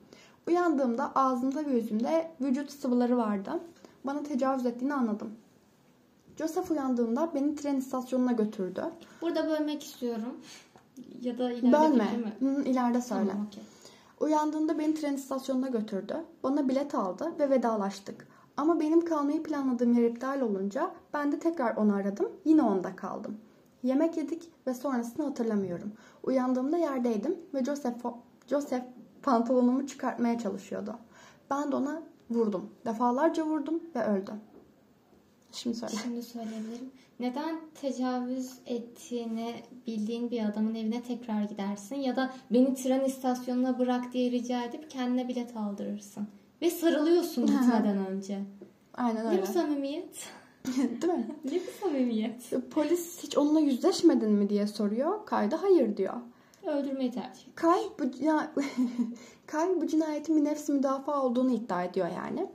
[0.47, 3.51] Uyandığımda ağzımda ve yüzümde vücut sıvıları vardı.
[4.05, 5.31] Bana tecavüz ettiğini anladım.
[6.37, 8.83] Joseph uyandığında beni tren istasyonuna götürdü.
[9.21, 10.37] Burada bölmek istiyorum.
[11.21, 12.03] Ya da ileride Bölme.
[12.17, 12.33] mi?
[12.39, 13.29] Hı, ileride söyle.
[13.31, 13.63] Tamam, okey.
[14.19, 16.17] Uyandığında beni tren istasyonuna götürdü.
[16.43, 18.27] Bana bilet aldı ve vedalaştık.
[18.57, 22.29] Ama benim kalmayı planladığım yer iptal olunca ben de tekrar onu aradım.
[22.45, 23.37] Yine onda kaldım.
[23.83, 25.91] Yemek yedik ve sonrasını hatırlamıyorum.
[26.23, 28.05] Uyandığımda yerdeydim ve Joseph,
[28.47, 28.83] Joseph
[29.23, 30.95] pantolonumu çıkartmaya çalışıyordu.
[31.51, 32.69] Ben de ona vurdum.
[32.85, 34.31] Defalarca vurdum ve öldü.
[35.51, 35.93] Şimdi söyle.
[36.03, 36.89] Şimdi söyleyebilirim.
[37.19, 39.55] Neden tecavüz ettiğini
[39.87, 44.89] bildiğin bir adamın evine tekrar gidersin ya da beni tren istasyonuna bırak diye rica edip
[44.91, 46.27] kendine bilet aldırırsın.
[46.61, 48.39] Ve sarılıyorsun gitmeden önce.
[48.93, 49.41] Aynen Ne öyle.
[49.41, 50.27] bu samimiyet?
[50.77, 51.27] Değil mi?
[51.45, 52.53] Ne bu samimiyet?
[52.71, 55.25] Polis hiç onunla yüzleşmedin mi diye soruyor.
[55.25, 56.13] Kayda hayır diyor.
[56.67, 57.45] Öldürmeyi tercih.
[57.55, 58.51] Kay bu, ya,
[59.47, 62.49] Kay bu cinayetin bir nefsi müdafaa olduğunu iddia ediyor yani.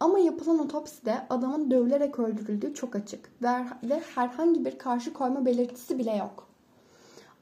[0.00, 3.48] Ama yapılan otopside adamın dövülerek öldürüldüğü çok açık ve,
[3.82, 6.48] ve herhangi bir karşı koyma belirtisi bile yok.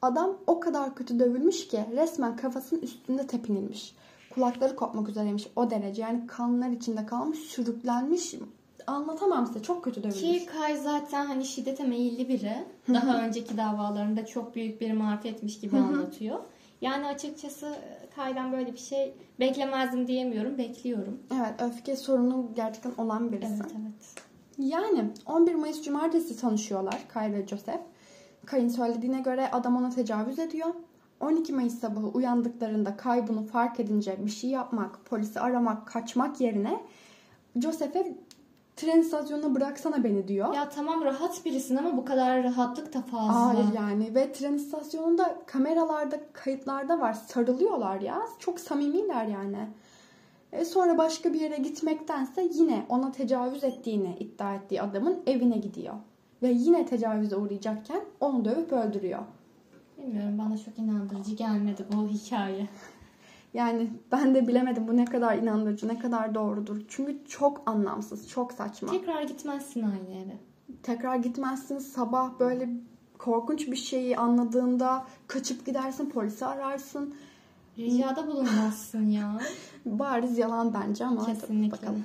[0.01, 3.95] Adam o kadar kötü dövülmüş ki resmen kafasının üstünde tepinilmiş.
[4.33, 6.01] Kulakları kopmak üzereymiş o derece.
[6.01, 8.35] Yani kanlar içinde kalmış, sürüklenmiş.
[8.87, 9.61] Anlatamam size.
[9.61, 10.21] Çok kötü dövülmüş.
[10.21, 12.53] Ki Kay zaten hani şiddete meyilli biri.
[12.93, 16.39] Daha önceki davalarında çok büyük bir marifetmiş gibi anlatıyor.
[16.81, 17.75] Yani açıkçası
[18.15, 20.57] Kay'dan böyle bir şey beklemezdim diyemiyorum.
[20.57, 21.19] Bekliyorum.
[21.33, 23.53] Evet öfke sorunu gerçekten olan birisi.
[23.53, 24.25] Evet evet.
[24.57, 27.81] Yani 11 Mayıs Cumartesi tanışıyorlar Kay ve Joseph.
[28.45, 30.69] Kay'ın söylediğine göre adam ona tecavüz ediyor.
[31.19, 36.79] 12 Mayıs sabahı uyandıklarında Kay bunu fark edince bir şey yapmak, polisi aramak, kaçmak yerine
[37.55, 38.15] Joseph'e
[38.75, 40.53] tren istasyonuna bıraksana beni diyor.
[40.53, 43.45] Ya tamam rahat birisin ama bu kadar rahatlık da fazla.
[43.45, 49.67] Hayır yani ve tren istasyonunda kameralarda kayıtlarda var sarılıyorlar ya çok samimiler yani.
[50.51, 55.95] E sonra başka bir yere gitmektense yine ona tecavüz ettiğini iddia ettiği adamın evine gidiyor.
[56.41, 59.19] Ve yine tecavüze uğrayacakken onu dövüp öldürüyor.
[59.97, 62.67] Bilmiyorum bana çok inandırıcı gelmedi bu hikaye.
[63.55, 66.81] Yani ben de bilemedim bu ne kadar inandırıcı, ne kadar doğrudur.
[66.87, 68.91] Çünkü çok anlamsız, çok saçma.
[68.91, 70.37] Tekrar gitmezsin aynı eve.
[70.83, 72.69] Tekrar gitmezsin sabah böyle
[73.17, 77.15] korkunç bir şeyi anladığında kaçıp gidersin, polisi ararsın.
[77.77, 79.39] Ricada bulunmazsın ya.
[79.85, 81.77] Bariz yalan bence ama Kesinlikle.
[81.77, 82.03] bakalım.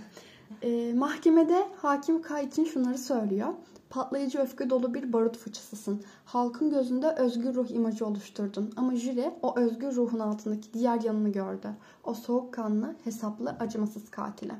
[0.63, 3.49] Ee, mahkemede hakim Kay için şunları söylüyor.
[3.91, 6.03] Patlayıcı öfke dolu bir barut fıçısısın.
[6.25, 8.73] Halkın gözünde özgür ruh imajı oluşturdun.
[8.77, 11.69] Ama jüri o özgür ruhun altındaki diğer yanını gördü.
[12.05, 14.53] O soğukkanlı, hesaplı, acımasız katili.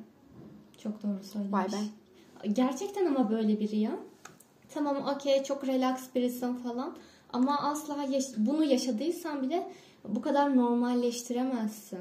[0.79, 1.53] Çok doğru söylemiş.
[1.53, 1.77] Vay be.
[2.53, 3.93] Gerçekten ama böyle biri ya.
[4.75, 6.97] Tamam okey çok relax birisin falan.
[7.33, 9.73] Ama asla yaş- bunu yaşadıysan bile
[10.09, 11.99] bu kadar normalleştiremezsin.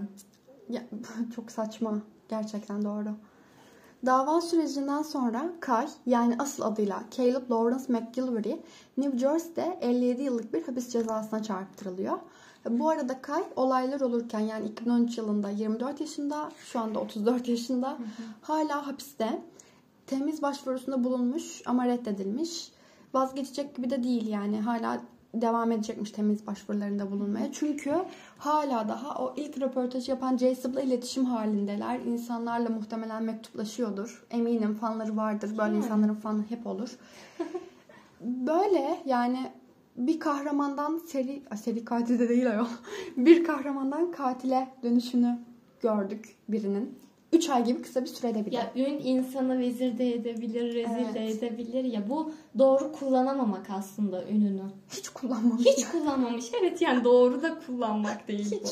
[0.69, 0.81] Ya,
[1.35, 2.01] çok saçma.
[2.29, 3.09] Gerçekten doğru.
[4.05, 8.57] Dava sürecinden sonra Kay yani asıl adıyla Caleb Lawrence McGilvery
[8.97, 12.17] New Jersey'de 57 yıllık bir hapis cezasına çarptırılıyor.
[12.69, 17.97] Bu arada Kay olaylar olurken yani 2013 yılında 24 yaşında şu anda 34 yaşında
[18.41, 19.41] hala hapiste.
[20.07, 22.71] Temiz başvurusunda bulunmuş ama reddedilmiş.
[23.13, 24.61] vazgeçecek gibi de değil yani.
[24.61, 25.01] Hala
[25.33, 27.51] devam edecekmiş temiz başvurularında bulunmaya.
[27.51, 27.93] Çünkü
[28.37, 31.99] hala daha o ilk röportaj yapan Jason'la iletişim halindeler.
[31.99, 34.25] İnsanlarla muhtemelen mektuplaşıyordur.
[34.31, 35.57] Eminim fanları vardır.
[35.57, 35.77] Böyle Hmm.
[35.77, 36.89] insanların fanı hep olur.
[38.21, 39.51] Böyle yani
[39.97, 42.67] bir kahramandan seri, seri katil de değil ayol.
[43.17, 45.39] Bir kahramandan katile dönüşünü
[45.81, 46.99] gördük birinin.
[47.33, 48.55] 3 ay gibi kısa bir sürede bile.
[48.55, 51.43] Ya ün insanı vezir de edebilir, rezil de Evet.
[51.43, 51.83] edebilir.
[51.83, 54.61] Ya bu doğru kullanamamak aslında ününü.
[54.91, 55.65] Hiç kullanmamış.
[55.65, 56.45] Hiç kullanmamış.
[56.61, 58.53] Evet yani doğru da kullanmak değil Hiç.
[58.63, 58.67] bu.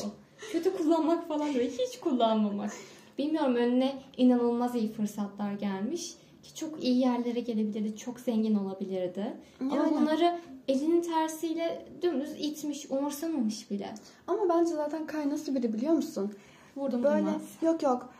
[0.52, 1.78] Kötü kullanmak falan değil.
[1.88, 2.72] Hiç kullanmamak.
[3.18, 6.14] Bilmiyorum önüne inanılmaz iyi fırsatlar gelmiş.
[6.42, 7.96] Ki çok iyi yerlere gelebilirdi.
[7.96, 9.36] Çok zengin olabilirdi.
[9.60, 9.94] Ama Yani.
[10.00, 10.38] bunları
[10.68, 13.94] elinin tersiyle dümdüz itmiş, umursamamış bile.
[14.26, 16.32] Ama bence zaten Kay nasıl biri biliyor musun?
[16.76, 17.42] Vurdum Böyle duymaz.
[17.62, 18.10] yok yok.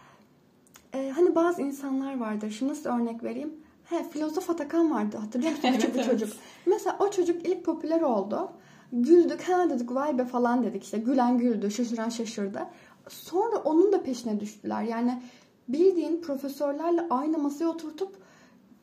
[0.94, 2.50] Ee, hani bazı insanlar vardır.
[2.50, 3.52] Şimdi nasıl örnek vereyim?
[3.84, 5.16] He, filozof Atakan vardı.
[5.16, 5.68] Hatırlıyor musun?
[5.72, 6.32] Küçük bir Evet, çocuk.
[6.66, 8.50] Mesela o çocuk ilk popüler oldu.
[8.92, 9.42] Güldük.
[9.42, 10.98] Ha dedik vay be falan dedik işte.
[10.98, 11.70] Gülen güldü.
[11.70, 12.66] Şaşıran şaşırdı.
[13.08, 14.82] Sonra onun da peşine düştüler.
[14.82, 15.22] Yani
[15.68, 18.16] bildiğin profesörlerle aynı masaya oturtup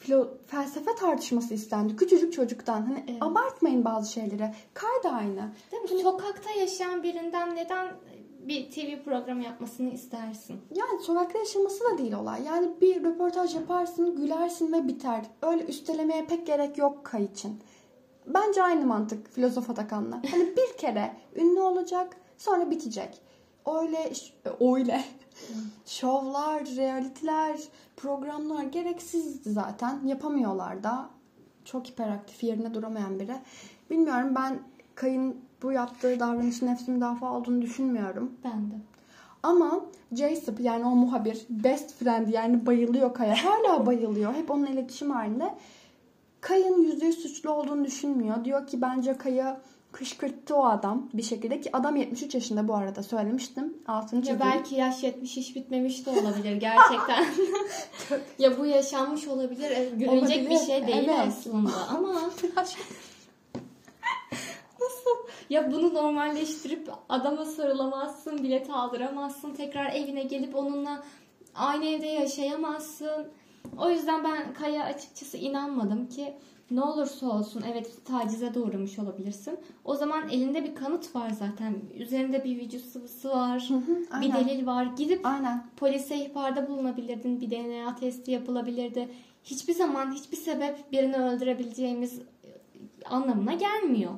[0.01, 1.95] filo- felsefe tartışması istendi.
[1.95, 2.81] Küçücük çocuktan.
[2.81, 3.23] Hani Evet.
[3.23, 4.53] abartmayın bazı şeyleri.
[4.73, 5.51] Kay da aynı.
[5.71, 6.01] Değil mi?
[6.01, 7.87] Sokakta yaşayan birinden neden
[8.47, 10.61] bir TV programı yapmasını istersin?
[10.75, 12.43] Yani sokakta yaşaması da değil olay.
[12.43, 15.25] Yani bir röportaj yaparsın, gülersin ve biter.
[15.41, 17.59] Öyle üstelemeye pek gerek yok Kay için.
[18.27, 20.21] Bence aynı mantık filozof Atakan'la.
[20.31, 23.21] Hani bir kere ünlü olacak, sonra bitecek.
[23.65, 24.11] Öyle,
[24.59, 25.03] öyle.
[25.85, 27.59] Şovlar, realitiler,
[27.97, 30.01] programlar gereksizdi zaten.
[30.05, 31.09] Yapamıyorlar da.
[31.65, 33.35] Çok hiperaktif, yerine duramayan biri.
[33.89, 34.59] Bilmiyorum ben
[34.95, 38.31] Kay'ın bu yaptığı davranışın nefsi müdafaa olduğunu düşünmüyorum.
[38.43, 38.75] Ben de.
[39.43, 39.79] Ama
[40.13, 43.35] Jacob yani o muhabir best friend yani bayılıyor Kaya.
[43.43, 44.33] Hala bayılıyor.
[44.33, 45.55] Hep onunla iletişim halinde.
[46.41, 48.45] Kaya'nın yüzde yüz suçlu olduğunu düşünmüyor.
[48.45, 53.03] Diyor ki bence Kaya kışkırttı o adam bir şekilde ki adam 73 yaşında bu arada
[53.03, 53.73] söylemiştim.
[53.87, 54.39] Altını Ya çizeyim.
[54.53, 57.25] belki yaş yetmiş iş bitmemiş de olabilir gerçekten.
[58.39, 59.91] ya bu yaşanmış olabilir.
[59.91, 61.27] Gülünecek bir Olabilir, şey değil evet.
[61.27, 62.21] aslında ama?
[65.49, 71.03] Ya bunu normalleştirip adama sarılamazsın, bilet aldıramazsın, tekrar evine gelip onunla
[71.55, 73.27] aynı evde yaşayamazsın.
[73.77, 76.33] O yüzden ben Kaya açıkçası inanmadım ki
[76.71, 79.59] ne olursa olsun evet tacize de uğramış olabilirsin.
[79.83, 81.75] O zaman elinde bir kanıt var zaten.
[81.93, 83.69] Üzerinde bir vücut sıvısı var.
[84.21, 84.85] bir delil var.
[84.97, 85.67] Gidip Aynen.
[85.77, 87.41] polise ihbarda bulunabilirdin.
[87.41, 89.09] Bir DNA testi yapılabilirdi.
[89.43, 92.21] Hiçbir zaman hiçbir sebep birini öldürebileceğimiz
[93.05, 94.11] anlamına gelmiyor.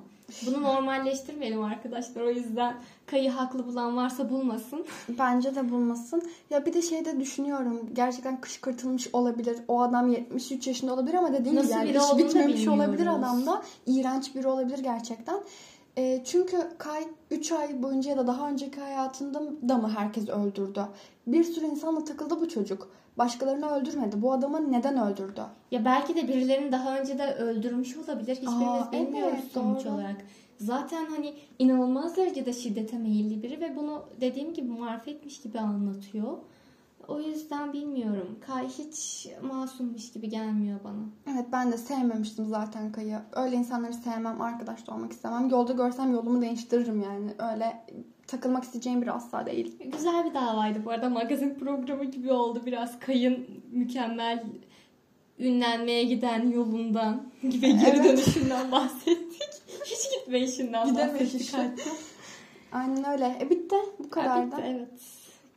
[0.45, 2.21] Bunu normalleştirmeyelim arkadaşlar.
[2.21, 2.75] O yüzden
[3.05, 4.85] kayı haklı bulan varsa bulmasın.
[5.09, 6.21] Bence de bulmasın.
[6.49, 7.89] Ya bir de şey de düşünüyorum.
[7.93, 9.57] Gerçekten kışkırtılmış olabilir.
[9.67, 13.61] O adam 73 yaşında olabilir ama dediğim gibi yani da bitmemiş olabilir adamda.
[13.85, 15.39] İğrenç biri olabilir gerçekten.
[15.97, 20.81] E, çünkü Kay 3 ay boyunca ya da daha önceki hayatında da mı herkes öldürdü?
[21.27, 22.89] Bir sürü insanla takıldı bu çocuk.
[23.17, 24.21] Başkalarını öldürmedi.
[24.21, 25.41] Bu adamı neden öldürdü?
[25.71, 28.35] Ya belki de birilerini daha önce de öldürmüş olabilir.
[28.35, 29.93] Hiçbirimiz Aa, bilmiyoruz evet, sonuç doğru.
[29.93, 30.15] olarak.
[30.57, 36.37] Zaten hani inanılmaz derecede şiddete meyilli biri ve bunu dediğim gibi marifetmiş gibi anlatıyor.
[37.07, 38.39] O yüzden bilmiyorum.
[38.47, 41.33] Kay hiç masummuş gibi gelmiyor bana.
[41.33, 43.19] Evet ben de sevmemiştim zaten Kay'ı.
[43.31, 45.49] Öyle insanları sevmem, arkadaş da olmak istemem.
[45.49, 47.31] Yolda görsem yolumu değiştiririm yani.
[47.53, 47.85] Öyle
[48.27, 49.77] takılmak isteyeceğim biri asla değil.
[49.91, 51.09] Güzel bir davaydı bu arada.
[51.09, 52.61] Magazin programı gibi oldu.
[52.65, 54.43] Biraz Kay'ın mükemmel
[55.39, 58.05] ünlenmeye giden yolundan ve geri Evet.
[58.05, 59.49] dönüşünden bahsettik.
[59.85, 61.57] Hiç gitme işinden Gidemeyiş bahsettik işi.
[61.57, 61.81] hatta.
[62.71, 63.37] Aynen öyle.
[63.41, 63.75] E bitti.
[63.99, 64.61] Bu kadar bitti, da.
[64.61, 64.89] evet.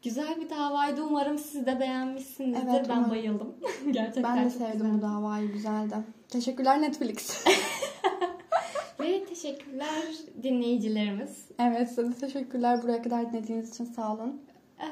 [0.03, 1.03] Güzel bir davaydı.
[1.03, 2.69] Umarım siz de beğenmişsinizdir.
[2.71, 3.11] Evet, ben umarım.
[3.11, 3.55] bayıldım.
[3.91, 4.93] Gerçekten Ben de sevdim güzeldi.
[4.99, 5.53] bu davayı.
[5.53, 5.95] Güzeldi.
[6.29, 7.45] Teşekkürler Netflix.
[9.01, 10.05] Ve teşekkürler
[10.43, 11.49] dinleyicilerimiz.
[11.59, 12.83] evet size de teşekkürler.
[12.83, 14.41] Buraya kadar dinlediğiniz için sağ olun.
[14.81, 14.87] Ee,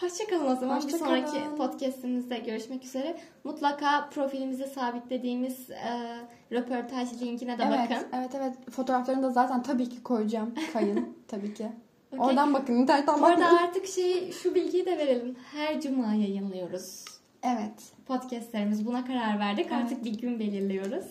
[0.00, 0.76] Hoşçakalın o zaman.
[0.76, 1.56] Hoşça bir sonraki kalın.
[1.56, 3.16] podcastimizde görüşmek üzere.
[3.44, 6.18] Mutlaka profilimize sabitlediğimiz e,
[6.52, 8.06] röportaj linkine de evet, bakın.
[8.12, 8.70] evet evet.
[8.70, 10.54] Fotoğraflarını da zaten tabii ki koyacağım.
[10.72, 11.66] Kayın tabii ki.
[12.12, 12.20] Okey.
[12.20, 12.74] Oradan bakın.
[12.74, 13.42] internetten bakın.
[13.42, 15.36] arada artık şey şu bilgiyi de verelim.
[15.52, 17.04] Her cuma yayınlıyoruz.
[17.42, 17.92] Evet.
[18.06, 19.66] Podcastlerimiz buna karar verdik.
[19.70, 19.82] Evet.
[19.82, 21.04] Artık bir gün belirliyoruz.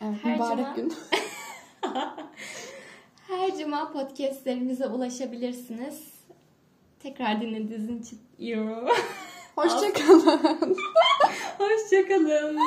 [0.00, 0.16] Evet.
[0.22, 0.92] Her mübarek cuma- gün.
[3.28, 6.14] Her cuma podcastlerimize ulaşabilirsiniz.
[7.00, 8.86] Tekrar dinlediğiniz için yo.
[9.56, 10.76] Hoşçakalın.
[11.58, 12.58] Hoşçakalın.